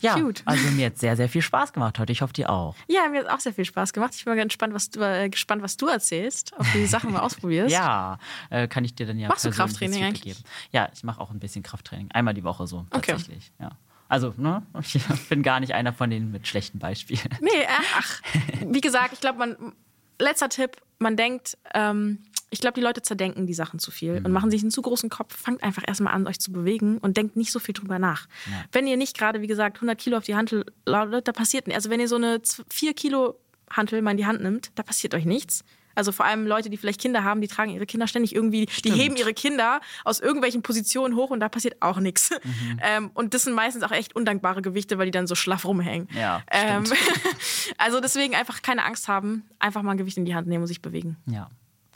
[0.00, 0.42] Ja, Cute.
[0.44, 2.12] also mir hat sehr, sehr viel Spaß gemacht heute.
[2.12, 2.74] Ich hoffe, dir auch.
[2.88, 4.12] Ja, mir hat auch sehr viel Spaß gemacht.
[4.14, 7.12] Ich bin mal gespannt, was du, äh, gespannt, was du erzählst, ob du die Sachen
[7.12, 7.72] mal ausprobierst.
[7.72, 8.18] ja,
[8.50, 10.22] äh, kann ich dir dann ja Machst du Krafttraining eigentlich?
[10.22, 10.40] Geben.
[10.72, 12.10] Ja, ich mache auch ein bisschen Krafttraining.
[12.12, 13.52] Einmal die Woche so, tatsächlich.
[13.58, 13.70] Okay.
[13.70, 13.78] Ja.
[14.08, 17.20] Also, ne, ich bin gar nicht einer von denen mit schlechten Beispielen.
[17.40, 17.66] Nee, äh,
[17.98, 18.20] ach,
[18.66, 19.72] wie gesagt, ich glaube, man,
[20.20, 22.18] letzter Tipp, man denkt, ähm,
[22.54, 24.26] ich glaube, die Leute zerdenken die Sachen zu viel mhm.
[24.26, 25.36] und machen sich einen zu großen Kopf.
[25.36, 28.26] Fangt einfach erstmal an, euch zu bewegen und denkt nicht so viel drüber nach.
[28.46, 28.64] Ja.
[28.72, 30.54] Wenn ihr nicht gerade, wie gesagt, 100 Kilo auf die Hand
[30.86, 31.76] lautet, da passiert nichts.
[31.76, 32.40] Also, wenn ihr so eine
[32.70, 33.38] 4 Kilo
[33.70, 35.64] Hantel mal in die Hand nimmt, da passiert euch nichts.
[35.94, 38.94] Also vor allem Leute, die vielleicht Kinder haben, die tragen ihre Kinder ständig irgendwie, Stimmt.
[38.94, 42.30] die heben ihre Kinder aus irgendwelchen Positionen hoch und da passiert auch nichts.
[42.30, 42.80] Mhm.
[42.82, 46.08] Ähm, und das sind meistens auch echt undankbare Gewichte, weil die dann so schlaff rumhängen.
[46.12, 46.84] Ja, ähm,
[47.78, 50.68] also deswegen einfach keine Angst haben, einfach mal ein Gewicht in die Hand nehmen und
[50.68, 51.16] sich bewegen.
[51.26, 51.48] Ja.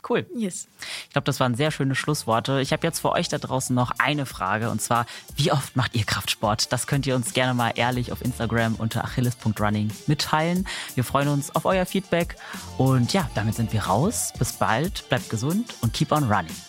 [0.07, 0.25] Cool.
[0.35, 0.67] Yes.
[1.05, 2.61] Ich glaube, das waren sehr schöne Schlussworte.
[2.61, 5.95] Ich habe jetzt für euch da draußen noch eine Frage und zwar, wie oft macht
[5.95, 6.71] ihr Kraftsport?
[6.71, 10.67] Das könnt ihr uns gerne mal ehrlich auf Instagram unter achilles.running mitteilen.
[10.95, 12.35] Wir freuen uns auf euer Feedback
[12.77, 14.33] und ja, damit sind wir raus.
[14.37, 16.68] Bis bald, bleibt gesund und keep on running.